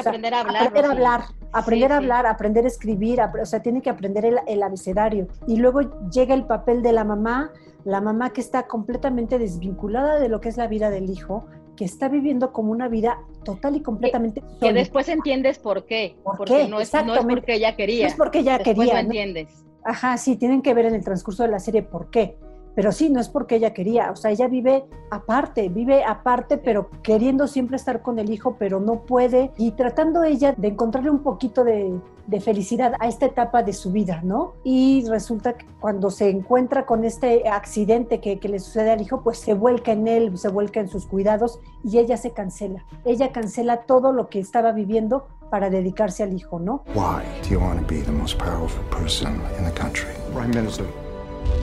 aprender 0.00 0.32
a 0.32 0.40
hablar. 0.42 0.62
Aprender 0.62 0.84
a 0.84 0.90
hablar, 0.92 1.24
aprender 1.50 1.92
a 1.92 1.96
hablar, 1.96 2.26
aprender 2.28 2.64
a 2.66 2.68
escribir, 2.68 3.18
o 3.20 3.46
sea, 3.46 3.62
tiene 3.62 3.82
que 3.82 3.90
aprender 3.90 4.26
el, 4.26 4.38
el, 4.46 4.62
abecedario. 4.62 5.26
Y 5.48 5.56
luego 5.56 5.80
llega 6.08 6.36
el 6.36 6.44
papel 6.44 6.82
de 6.82 6.92
la 6.92 7.02
mamá, 7.02 7.50
la 7.82 8.00
mamá 8.00 8.30
que 8.30 8.40
está 8.40 8.68
completamente 8.68 9.40
desvinculada 9.40 10.20
de 10.20 10.28
lo 10.28 10.40
que 10.40 10.50
es 10.50 10.56
la 10.56 10.68
vida 10.68 10.90
del 10.90 11.10
hijo, 11.10 11.46
que 11.74 11.84
está 11.84 12.08
viviendo 12.08 12.52
como 12.52 12.70
una 12.70 12.86
vida 12.86 13.18
total 13.44 13.74
y 13.74 13.82
completamente 13.82 14.40
que, 14.40 14.68
que 14.68 14.72
después 14.72 15.08
entiendes 15.08 15.58
por 15.58 15.84
qué, 15.84 16.16
porque 16.22 16.68
No, 16.68 16.78
es, 16.80 16.94
no 16.94 17.16
es 17.16 17.26
porque 17.26 17.54
ella 17.54 17.74
quería. 17.74 18.04
No 18.04 18.08
es 18.08 18.14
porque 18.14 18.38
ella 18.38 18.58
después 18.58 18.76
quería. 18.76 18.94
Lo 18.94 19.00
entiendes. 19.00 19.64
Ajá, 19.88 20.18
sí, 20.18 20.36
tienen 20.36 20.60
que 20.60 20.74
ver 20.74 20.84
en 20.84 20.94
el 20.94 21.02
transcurso 21.02 21.44
de 21.44 21.48
la 21.48 21.58
serie 21.58 21.82
por 21.82 22.10
qué. 22.10 22.36
pero 22.74 22.92
sí, 22.92 23.08
no 23.08 23.18
es 23.20 23.28
porque 23.28 23.56
ella 23.56 23.72
quería, 23.72 24.12
o 24.12 24.16
sea, 24.16 24.30
ella 24.30 24.46
vive 24.46 24.84
aparte, 25.10 25.68
vive 25.68 26.04
aparte, 26.04 26.58
pero 26.58 26.90
queriendo 27.02 27.48
siempre 27.48 27.76
estar 27.76 28.02
con 28.02 28.20
el 28.20 28.30
hijo, 28.30 28.54
pero 28.56 28.78
no 28.78 29.00
puede, 29.00 29.50
y 29.56 29.72
tratando 29.72 30.22
ella 30.22 30.54
de 30.56 30.68
encontrarle 30.68 31.10
un 31.10 31.24
poquito 31.24 31.64
de, 31.64 31.98
de 32.28 32.40
felicidad 32.40 32.92
a 33.00 33.08
esta 33.08 33.24
etapa 33.26 33.62
de 33.62 33.72
su 33.72 33.90
vida, 33.90 34.20
¿no? 34.22 34.52
Y 34.62 35.04
resulta 35.08 35.54
que 35.54 35.64
cuando 35.80 36.10
se 36.10 36.28
encuentra 36.28 36.84
con 36.84 37.04
este 37.04 37.48
accidente 37.48 38.20
que, 38.20 38.38
que, 38.38 38.48
le 38.50 38.58
sucede 38.58 38.90
al 38.90 39.00
hijo, 39.00 39.22
pues 39.22 39.38
se 39.38 39.54
vuelca 39.54 39.92
en 39.92 40.06
él, 40.06 40.36
se 40.36 40.50
vuelca 40.50 40.78
en 40.78 40.88
sus 40.88 41.06
cuidados 41.06 41.58
y 41.82 41.98
ella 41.98 42.18
se 42.18 42.32
cancela. 42.32 42.84
Ella 43.06 43.32
cancela 43.32 43.86
todo 43.86 44.12
lo 44.12 44.28
que 44.28 44.38
estaba 44.38 44.72
viviendo 44.72 45.26
para 45.50 45.70
dedicarse 45.70 46.22
al 46.22 46.32
hijo, 46.32 46.58
¿no? 46.58 46.84
Why 46.94 47.24
do 47.42 47.48
you 47.50 47.60
want 47.60 47.80
to 47.80 47.86
be 47.86 48.02
the 48.02 48.12
most 48.12 48.38
powerful 48.38 48.84
person 48.90 49.40
in 49.58 49.64
the 49.64 49.72
country? 49.72 50.10
Prime 50.32 50.50
Minister, 50.50 50.86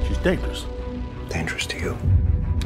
she's 0.08 0.18
dangerous. 0.24 0.66
Dangerous 1.30 1.68
to 1.68 1.78
you. 1.78 1.96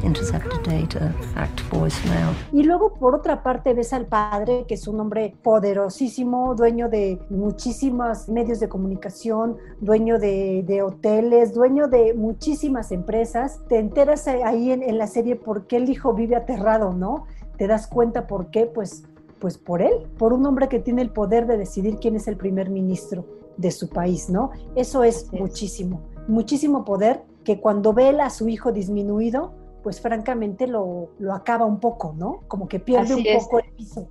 Intercepted 0.02 0.62
data, 0.62 1.14
act 1.36 1.60
voicemail. 1.70 2.34
Y 2.52 2.62
luego, 2.62 2.94
por 2.94 3.14
otra 3.14 3.42
parte, 3.42 3.74
ves 3.74 3.92
al 3.92 4.06
padre, 4.06 4.64
que 4.66 4.74
es 4.74 4.88
un 4.88 4.98
hombre 4.98 5.34
poderosísimo, 5.42 6.54
dueño 6.54 6.88
de 6.88 7.18
muchísimos 7.28 8.28
medios 8.28 8.60
de 8.60 8.68
comunicación, 8.68 9.58
dueño 9.80 10.18
de, 10.18 10.62
de 10.66 10.82
hoteles, 10.82 11.52
dueño 11.52 11.88
de 11.88 12.14
muchísimas 12.14 12.92
empresas. 12.92 13.60
Te 13.68 13.78
enteras 13.78 14.26
ahí 14.26 14.72
en, 14.72 14.82
en 14.82 14.96
la 14.96 15.06
serie 15.06 15.36
por 15.36 15.66
qué 15.66 15.76
el 15.76 15.90
hijo 15.90 16.14
vive 16.14 16.36
aterrado, 16.36 16.94
¿no? 16.94 17.26
Te 17.58 17.66
das 17.66 17.86
cuenta 17.86 18.26
por 18.26 18.50
qué, 18.50 18.64
pues, 18.64 19.04
pues 19.40 19.58
por 19.58 19.82
él, 19.82 20.06
por 20.18 20.32
un 20.32 20.46
hombre 20.46 20.68
que 20.68 20.78
tiene 20.78 21.02
el 21.02 21.10
poder 21.10 21.46
de 21.46 21.56
decidir 21.56 21.96
quién 21.98 22.14
es 22.16 22.28
el 22.28 22.36
primer 22.36 22.70
ministro 22.70 23.24
de 23.56 23.70
su 23.70 23.88
país, 23.88 24.30
¿no? 24.30 24.50
Eso 24.76 25.02
es 25.02 25.32
muchísimo, 25.32 26.02
muchísimo 26.28 26.84
poder 26.84 27.22
que 27.44 27.60
cuando 27.60 27.92
ve 27.92 28.10
a 28.20 28.30
su 28.30 28.48
hijo 28.48 28.70
disminuido, 28.70 29.52
pues 29.82 30.00
francamente 30.00 30.66
lo, 30.66 31.10
lo 31.18 31.32
acaba 31.32 31.64
un 31.64 31.80
poco, 31.80 32.14
¿no? 32.16 32.42
Como 32.48 32.68
que 32.68 32.78
pierde 32.78 33.14
Así 33.14 33.14
un 33.14 33.26
es. 33.26 33.44
poco 33.44 33.58
el 33.60 33.72
piso. 33.72 34.08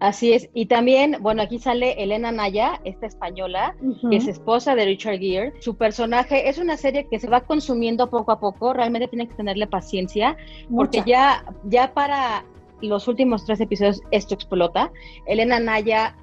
Así 0.00 0.32
es. 0.32 0.48
Y 0.54 0.66
también, 0.66 1.16
bueno, 1.20 1.42
aquí 1.42 1.58
sale 1.58 2.00
Elena 2.00 2.30
Naya, 2.30 2.80
esta 2.84 3.06
española, 3.06 3.74
que 4.08 4.16
es 4.16 4.28
esposa 4.28 4.76
de 4.76 4.84
Richard 4.84 5.18
Gere. 5.18 5.52
Su 5.60 5.76
personaje 5.76 6.48
es 6.48 6.58
una 6.58 6.76
serie 6.76 7.08
que 7.08 7.18
se 7.18 7.28
va 7.28 7.40
consumiendo 7.40 8.08
poco 8.08 8.30
a 8.30 8.38
poco. 8.38 8.72
Realmente 8.72 9.08
tienen 9.08 9.26
que 9.26 9.34
tenerle 9.34 9.66
paciencia, 9.66 10.36
porque 10.72 11.02
ya, 11.04 11.44
ya 11.64 11.92
para 11.94 12.44
los 12.82 13.08
últimos 13.08 13.44
tres 13.44 13.60
episodios 13.60 14.00
esto 14.10 14.34
explota. 14.34 14.90
Elena 15.26 15.58
Naya, 15.58 16.14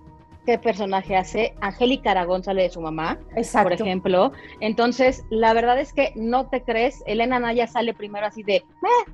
¿qué 0.46 0.58
personaje 0.58 1.16
hace? 1.18 1.56
Angélica 1.62 2.12
Aragón 2.12 2.44
sale 2.44 2.64
de 2.64 2.70
su 2.70 2.80
mamá, 2.82 3.18
Exacto. 3.36 3.70
por 3.70 3.74
ejemplo. 3.74 4.32
Entonces, 4.60 5.26
la 5.30 5.54
verdad 5.54 5.80
es 5.80 5.92
que 5.94 6.14
no 6.16 6.48
te 6.48 6.62
crees. 6.64 7.04
Elena 7.08 7.40
Naya 7.40 7.68
sale 7.68 7.94
primero 7.94 8.28
así 8.28 8.44
de, 8.44 8.58
"Eh, 8.58 8.64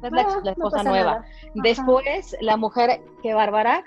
es 0.04 0.12
la, 0.12 0.22
Ah, 0.22 0.42
la 0.44 0.52
esposa 0.52 0.84
nueva. 0.84 1.12
nada. 1.16 1.26
Después, 1.56 2.36
la 2.42 2.58
mujer, 2.58 3.02
qué 3.24 3.34
bárbara, 3.34 3.84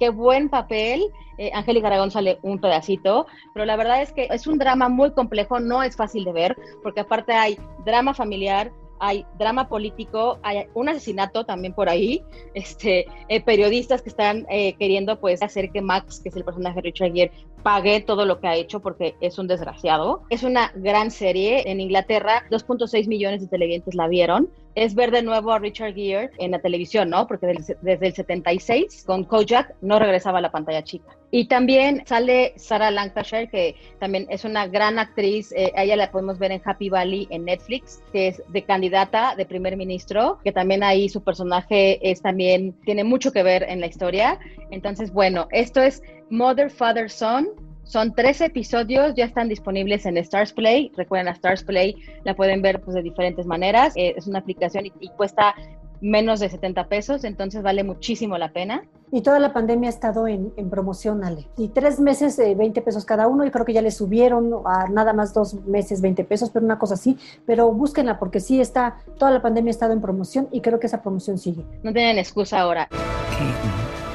qué 0.00 0.08
buen 0.08 0.48
papel. 0.48 1.04
Eh, 1.38 1.50
Angélica 1.52 1.88
Aragón 1.88 2.10
sale 2.10 2.38
un 2.40 2.58
pedacito, 2.58 3.26
pero 3.52 3.66
la 3.66 3.76
verdad 3.76 4.00
es 4.00 4.10
que 4.14 4.26
es 4.30 4.46
un 4.46 4.56
drama 4.56 4.88
muy 4.88 5.12
complejo, 5.12 5.60
no 5.60 5.82
es 5.82 5.94
fácil 5.94 6.24
de 6.24 6.32
ver, 6.32 6.56
porque 6.82 7.00
aparte 7.00 7.34
hay 7.34 7.58
drama 7.84 8.14
familiar, 8.14 8.72
hay 8.98 9.24
drama 9.38 9.68
político, 9.68 10.38
hay 10.42 10.66
un 10.74 10.88
asesinato 10.88 11.44
también 11.44 11.72
por 11.72 11.88
ahí, 11.88 12.22
este, 12.54 13.06
eh, 13.28 13.40
periodistas 13.42 14.02
que 14.02 14.08
están 14.08 14.46
eh, 14.50 14.74
queriendo 14.74 15.18
pues 15.18 15.42
hacer 15.42 15.70
que 15.70 15.82
Max, 15.82 16.20
que 16.20 16.28
es 16.28 16.36
el 16.36 16.44
personaje 16.44 16.76
de 16.76 16.82
Richard 16.82 17.12
Gere, 17.12 17.32
pague 17.66 18.00
todo 18.00 18.26
lo 18.26 18.38
que 18.38 18.46
ha 18.46 18.54
hecho 18.54 18.78
porque 18.78 19.16
es 19.20 19.40
un 19.40 19.48
desgraciado. 19.48 20.22
Es 20.30 20.44
una 20.44 20.70
gran 20.76 21.10
serie 21.10 21.68
en 21.68 21.80
Inglaterra, 21.80 22.44
2.6 22.48 23.08
millones 23.08 23.40
de 23.40 23.48
televidentes 23.48 23.96
la 23.96 24.06
vieron. 24.06 24.48
Es 24.76 24.94
ver 24.94 25.10
de 25.10 25.22
nuevo 25.22 25.50
a 25.50 25.58
Richard 25.58 25.94
Gere 25.94 26.30
en 26.38 26.52
la 26.52 26.60
televisión, 26.60 27.10
¿no? 27.10 27.26
Porque 27.26 27.48
desde 27.82 28.06
el 28.06 28.14
76 28.14 29.02
con 29.04 29.24
Kojak 29.24 29.74
no 29.80 29.98
regresaba 29.98 30.38
a 30.38 30.42
la 30.42 30.52
pantalla 30.52 30.84
chica. 30.84 31.16
Y 31.32 31.46
también 31.48 32.04
sale 32.06 32.52
Sarah 32.56 32.90
Lancashire, 32.90 33.48
que 33.48 33.74
también 33.98 34.26
es 34.30 34.44
una 34.44 34.68
gran 34.68 34.98
actriz. 34.98 35.50
eh, 35.52 35.72
a 35.74 35.82
ella 35.82 35.96
la 35.96 36.12
podemos 36.12 36.38
ver 36.38 36.52
en 36.52 36.62
Happy 36.64 36.88
Valley 36.88 37.26
en 37.30 37.46
Netflix, 37.46 38.00
que 38.12 38.28
es 38.28 38.42
de 38.48 38.62
candidata 38.62 39.34
de 39.34 39.44
primer 39.44 39.76
ministro, 39.76 40.38
que 40.44 40.52
también 40.52 40.84
ahí 40.84 41.08
su 41.08 41.24
personaje 41.24 41.98
es 42.08 42.22
también, 42.22 42.74
tiene 42.84 43.02
mucho 43.02 43.32
que 43.32 43.42
ver 43.42 43.64
en 43.64 43.80
la 43.80 43.86
historia. 43.86 44.38
Entonces, 44.70 45.12
bueno, 45.12 45.48
esto 45.50 45.80
es 45.82 46.02
Mother, 46.30 46.70
Father, 46.70 47.10
Son. 47.10 47.48
Son 47.84 48.12
tres 48.14 48.40
episodios, 48.40 49.14
ya 49.14 49.26
están 49.26 49.48
disponibles 49.48 50.06
en 50.06 50.16
Stars 50.16 50.52
Play. 50.52 50.90
Recuerden, 50.96 51.28
a 51.28 51.32
Stars 51.32 51.62
Play 51.62 51.94
la 52.24 52.34
pueden 52.34 52.60
ver 52.60 52.80
pues, 52.80 52.96
de 52.96 53.02
diferentes 53.02 53.46
maneras. 53.46 53.92
Eh, 53.96 54.14
es 54.16 54.26
una 54.26 54.40
aplicación 54.40 54.86
y, 54.86 54.92
y 54.98 55.08
cuesta 55.10 55.54
menos 56.00 56.40
de 56.40 56.48
70 56.48 56.88
pesos, 56.88 57.24
entonces 57.24 57.62
vale 57.62 57.84
muchísimo 57.84 58.38
la 58.38 58.52
pena. 58.52 58.84
Y 59.12 59.22
toda 59.22 59.38
la 59.38 59.52
pandemia 59.52 59.88
ha 59.88 59.92
estado 59.92 60.26
en, 60.26 60.52
en 60.56 60.68
promoción, 60.68 61.22
Ale. 61.22 61.46
Y 61.56 61.68
tres 61.68 62.00
meses, 62.00 62.36
eh, 62.40 62.56
20 62.56 62.82
pesos 62.82 63.04
cada 63.04 63.28
uno. 63.28 63.44
Yo 63.44 63.52
creo 63.52 63.64
que 63.64 63.72
ya 63.72 63.82
le 63.82 63.92
subieron 63.92 64.52
a 64.66 64.88
nada 64.88 65.12
más 65.12 65.32
dos 65.32 65.54
meses, 65.66 66.00
20 66.00 66.24
pesos, 66.24 66.50
pero 66.50 66.64
una 66.64 66.78
cosa 66.78 66.94
así. 66.94 67.16
Pero 67.46 67.72
búsquenla 67.72 68.18
porque 68.18 68.40
sí 68.40 68.60
está, 68.60 68.96
toda 69.16 69.30
la 69.30 69.42
pandemia 69.42 69.70
ha 69.70 69.72
estado 69.72 69.92
en 69.92 70.00
promoción 70.00 70.48
y 70.50 70.60
creo 70.60 70.80
que 70.80 70.88
esa 70.88 71.02
promoción 71.02 71.38
sigue. 71.38 71.64
No 71.84 71.92
tienen 71.92 72.18
excusa 72.18 72.60
ahora. 72.60 72.88
Keaton, 72.88 73.70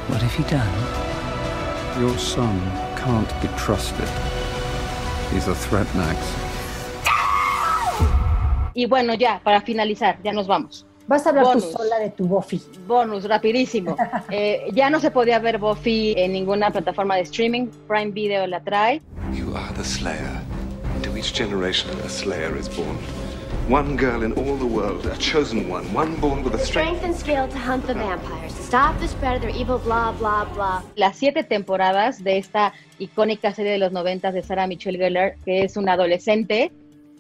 what 0.10 0.22
have 0.22 0.38
you 0.38 0.44
done? 0.50 1.11
Your 2.02 2.18
son 2.18 2.60
can't 2.98 3.30
be 3.44 3.48
trusted. 3.58 4.10
He's 5.32 5.48
a 5.48 5.54
threat, 5.54 5.86
Max. 5.94 6.18
Y 8.74 8.88
bueno, 8.88 9.14
ya, 9.14 9.40
para 9.44 9.62
finalizar, 9.62 10.18
ya 10.24 10.34
nos 10.34 10.48
vamos. 10.48 10.84
Vas 11.06 11.28
a 11.28 11.30
hablar 11.30 11.44
Bonus. 11.46 11.72
tú 11.72 11.78
sola 11.78 12.00
de 12.00 12.10
tu 12.10 12.26
Buffy. 12.26 12.60
Bonus, 12.88 13.26
rapidísimo. 13.26 13.96
Eh, 14.32 14.72
ya 14.74 14.90
no 14.90 15.00
se 15.00 15.12
podía 15.12 15.38
ver 15.38 15.60
Buffy 15.60 16.16
en 16.18 16.34
ninguna 16.34 16.72
plataforma 16.72 17.18
de 17.18 17.22
streaming. 17.22 17.68
Prime 17.88 18.10
Video 18.10 18.48
la 18.48 18.62
trae. 18.62 19.00
You 19.32 19.56
are 19.56 19.72
the 19.76 19.84
Slayer. 19.84 20.42
Into 20.96 21.16
each 21.16 21.36
generation, 21.38 21.92
a 22.04 22.10
Slayer 22.10 22.58
is 22.58 22.68
born. 22.68 22.98
One 23.72 23.96
girl 23.96 24.24
in 24.24 24.34
all 24.34 24.58
the 24.58 24.66
world, 24.66 25.06
a 25.06 25.16
chosen 25.16 25.70
one, 25.70 25.86
one 25.94 26.20
born 26.20 26.44
with 26.44 26.56
a 26.56 26.60
strength. 26.60 27.00
Strength 27.00 27.04
and 27.06 27.16
skill 27.16 27.48
to 27.48 27.58
hunt 27.58 27.88
the 27.88 27.94
vampires, 27.94 28.54
to 28.54 28.64
stop 28.64 29.00
the 29.00 29.08
spread 29.08 29.38
of 29.38 29.44
their 29.44 29.56
evil 29.56 29.80
blah 29.80 30.12
blah 30.12 30.44
blah. 30.44 30.82
Las 30.98 31.16
siete 31.16 31.46
temporadas 31.46 32.22
de 32.22 32.38
esta 32.38 32.74
icónica 33.00 33.54
serie 33.54 33.72
de 33.72 33.78
los 33.78 33.94
noventas 33.94 34.34
de 34.34 34.44
Sarah 34.44 34.68
Michelle 34.68 34.98
Gellar, 34.98 35.38
que 35.46 35.64
es 35.64 35.78
una 35.78 35.94
adolescente 35.94 36.74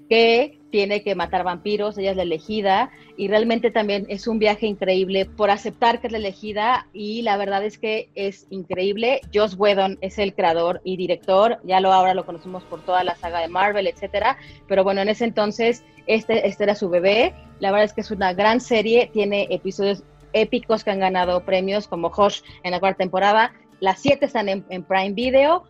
que 0.10 0.60
tiene 0.72 1.04
que 1.04 1.16
matar 1.16 1.44
vampiros, 1.44 1.98
ella 1.98 2.12
es 2.12 2.18
la 2.18 2.24
elegida 2.24 2.92
y 3.18 3.28
realmente 3.28 3.70
también 3.70 4.06
es 4.10 4.28
un 4.28 4.40
viaje 4.40 4.66
increíble 4.66 5.26
por 5.26 5.52
aceptar 5.52 6.00
que 6.00 6.08
es 6.08 6.14
la 6.14 6.18
elegida 6.18 6.88
y 6.94 7.22
la 7.22 7.38
verdad 7.38 7.64
es 7.64 7.78
que 7.78 8.10
es 8.16 8.48
increíble. 8.50 9.22
Joss 9.34 9.56
Whedon 9.56 9.98
es 10.02 10.18
el 10.18 10.34
creador 10.34 10.82
y 10.84 10.98
director, 10.98 11.60
ya 11.64 11.80
lo 11.80 11.92
ahora 11.92 12.14
lo 12.14 12.26
conocemos 12.26 12.64
por 12.64 12.82
toda 12.82 13.04
la 13.04 13.16
saga 13.16 13.40
de 13.40 13.50
Marvel, 13.50 13.88
etcétera, 13.88 14.38
pero 14.68 14.84
bueno, 14.84 15.02
en 15.02 15.10
ese 15.10 15.26
entonces 15.26 15.84
este, 16.08 16.48
este 16.48 16.64
era 16.64 16.76
su 16.76 16.90
bebé. 16.90 17.36
La 17.60 17.72
verdad 17.72 17.86
es 17.86 17.94
que 17.94 18.02
es 18.02 18.12
una 18.12 18.34
gran 18.34 18.62
serie, 18.62 19.10
tiene 19.14 19.48
episodios 19.52 20.04
épicos 20.34 20.84
que 20.84 20.92
han 20.92 21.00
ganado 21.00 21.44
premios 21.44 21.88
como 21.88 22.12
Hush 22.16 22.42
en 22.64 22.72
la 22.72 22.80
cuarta 22.80 23.00
temporada. 23.00 23.54
Las 23.82 24.00
siete 24.00 24.26
están 24.26 24.48
en 24.48 24.84
Prime 24.84 25.12
Video 25.12 25.66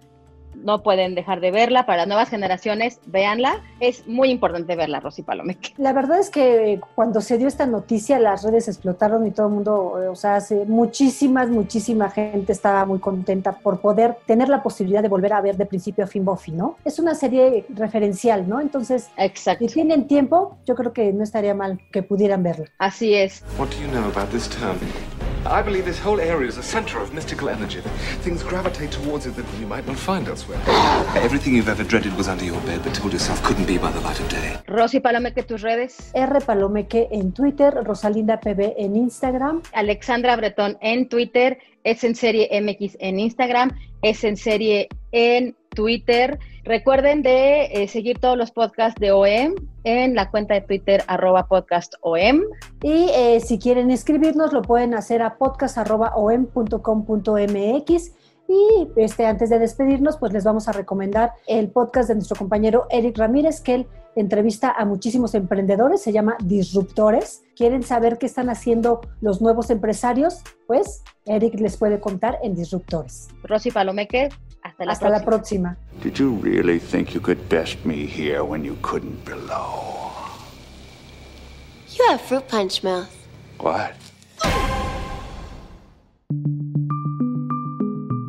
no 0.56 0.84
pueden 0.84 1.16
dejar 1.16 1.40
de 1.40 1.52
verla. 1.52 1.86
Para 1.86 2.00
las 2.00 2.08
nuevas 2.08 2.30
generaciones, 2.30 3.00
véanla. 3.06 3.62
Es 3.80 4.08
muy 4.08 4.30
importante 4.30 4.76
verla, 4.76 5.00
Rosy 5.00 5.24
Palomeque. 5.24 5.74
La 5.78 5.94
verdad 5.94 6.20
es 6.20 6.30
que 6.30 6.80
cuando 6.96 7.22
se 7.22 7.38
dio 7.38 7.48
esta 7.48 7.66
noticia, 7.66 8.20
las 8.20 8.44
redes 8.44 8.68
explotaron 8.68 9.26
y 9.26 9.32
todo 9.32 9.48
el 9.48 9.54
mundo, 9.54 10.12
o 10.12 10.16
sea, 10.16 10.36
hace 10.36 10.66
muchísimas, 10.66 11.50
muchísima 11.50 12.10
gente 12.10 12.52
estaba 12.52 12.86
muy 12.86 13.00
contenta 13.00 13.54
por 13.54 13.82
poder 13.82 14.18
tener 14.26 14.50
la 14.50 14.64
posibilidad 14.64 15.02
de 15.02 15.10
volver 15.10 15.34
a 15.34 15.42
ver 15.42 15.58
de 15.58 15.66
principio 15.66 16.04
a 16.04 16.08
fin 16.08 16.26
Buffy, 16.26 16.52
¿no? 16.52 16.78
Es 16.86 17.00
una 17.00 17.16
serie 17.16 17.66
referencial, 17.70 18.48
¿no? 18.48 18.62
Entonces, 18.62 19.10
Exacto. 19.18 19.68
si 19.68 19.74
tienen 19.74 20.08
tiempo, 20.08 20.58
yo 20.66 20.76
creo 20.76 20.94
que 20.94 21.12
no 21.14 21.24
estaría 21.24 21.54
mal 21.54 21.80
que 21.92 22.04
pudieran 22.04 22.44
verla. 22.44 22.66
Así 22.78 23.14
es. 23.14 23.44
What 23.58 23.70
do 23.70 23.78
you 23.78 23.88
know 23.90 24.04
about 24.06 24.30
this 24.32 24.50
town? 24.50 24.78
I 25.46 25.62
believe 25.62 25.86
this 25.86 26.00
whole 26.00 26.20
area 26.20 26.48
is 26.48 26.58
a 26.58 26.64
center 26.64 27.00
of 27.00 27.14
mystical 27.14 27.50
energy. 27.50 27.82
Things 28.22 28.44
gravitate 28.44 28.92
towards 28.92 29.26
it 29.26 29.36
that 29.36 29.46
you 29.60 29.66
might 29.66 29.88
not 29.88 29.98
find 29.98 30.28
elsewhere. 30.28 30.60
Everything 31.16 31.56
you've 31.56 31.70
ever 31.70 31.84
dreaded 31.84 32.16
was 32.16 32.28
under 32.28 32.46
your 32.46 32.62
bed, 32.62 32.82
but 32.84 32.94
told 32.94 33.14
yourself 33.14 33.42
couldn't 33.44 33.66
be 33.66 33.78
by 33.78 33.92
the 33.92 34.00
light 34.02 34.20
of 34.20 34.30
day. 34.30 34.58
Rosy 34.68 35.00
Palomeque, 35.00 35.46
tus 35.48 35.62
redes. 35.64 36.12
R 36.14 36.40
Palomeque 36.42 37.08
en 37.12 37.32
Twitter, 37.32 37.74
Rosalinda 37.84 38.40
PB 38.40 38.76
en 38.78 38.96
Instagram. 38.96 39.62
Alexandra 39.74 40.36
Bretón 40.36 40.78
en 40.82 41.10
Twitter. 41.10 41.58
Es 41.84 42.04
en 42.04 42.16
serie 42.16 42.48
MX 42.62 42.98
en 43.00 43.20
Instagram. 43.20 43.72
Es 44.04 44.24
en 44.24 44.38
serie 44.38 44.90
en 45.12 45.56
Twitter. 45.76 46.40
Recuerden 46.64 47.24
de 47.24 47.66
eh, 47.66 47.88
seguir 47.88 48.20
todos 48.20 48.38
los 48.38 48.52
podcasts 48.52 49.00
de 49.00 49.12
OEM 49.12 49.56
en 49.84 50.16
la 50.16 50.30
cuenta 50.30 50.54
de 50.54 50.62
Twitter 50.62 51.04
arroba 51.08 51.48
podcast 51.48 51.96
OEM. 52.02 52.44
Y 52.84 53.10
eh, 53.14 53.40
si 53.40 53.58
quieren 53.58 53.90
escribirnos, 53.90 54.52
lo 54.54 54.62
pueden 54.62 54.94
hacer 54.94 55.22
a 55.22 55.38
podcast.om.com.mx. 55.38 58.12
Y 58.48 58.88
este, 58.98 59.26
antes 59.26 59.50
de 59.50 59.60
despedirnos, 59.60 60.18
pues 60.18 60.34
les 60.34 60.44
vamos 60.44 60.68
a 60.68 60.74
recomendar 60.74 61.32
el 61.48 61.70
podcast 61.70 62.10
de 62.10 62.16
nuestro 62.16 62.36
compañero 62.36 62.86
Eric 62.90 63.18
Ramírez, 63.18 63.62
que 63.62 63.76
él 63.76 63.88
entrevista 64.16 64.72
a 64.72 64.84
muchísimos 64.84 65.36
emprendedores, 65.36 66.02
se 66.02 66.12
llama 66.12 66.36
Disruptores. 66.44 67.44
¿Quieren 67.56 67.82
saber 67.82 68.18
qué 68.18 68.26
están 68.26 68.50
haciendo 68.50 69.00
los 69.22 69.42
nuevos 69.42 69.70
empresarios? 69.70 70.42
Pues 70.68 71.02
Eric 71.26 71.62
les 71.62 71.78
puede 71.78 72.02
contar 72.02 72.40
en 72.44 72.56
Disruptores. 72.56 73.30
Rosy 73.44 73.72
Palomeque, 73.72 74.28
hasta 74.64 74.86
la 74.86 74.92
Hasta 74.94 75.08
próxima. 75.08 75.20
la 75.20 75.26
próxima. 75.26 75.78
Did 76.04 76.18
you 76.20 76.40
really 76.42 76.80
think 76.80 77.14
you 77.14 77.22
could 77.22 77.40
best 77.50 77.84
me 77.86 78.06
here 78.06 78.44
when 78.44 78.64
you 78.64 78.76
couldn't 78.82 79.24
below? 79.26 80.12
You 81.98 82.06
have 82.10 82.22
fruit 82.22 82.48
punch 82.48 82.84
mouth. 82.84 83.10
What? 83.60 83.94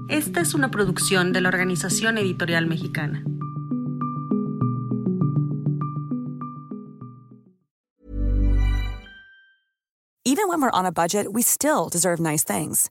Esta 0.09 0.41
es 0.41 0.55
una 0.55 0.71
producción 0.71 1.33
de 1.33 1.41
la 1.41 1.49
Organización 1.49 2.19
Editorial 2.19 2.67
Mexicana. 2.67 3.25
Even 10.25 10.49
when 10.49 10.61
we're 10.61 10.71
on 10.71 10.87
a 10.87 10.93
budget, 10.93 11.33
we 11.33 11.43
still 11.43 11.89
deserve 11.89 12.21
nice 12.21 12.45
things. 12.45 12.91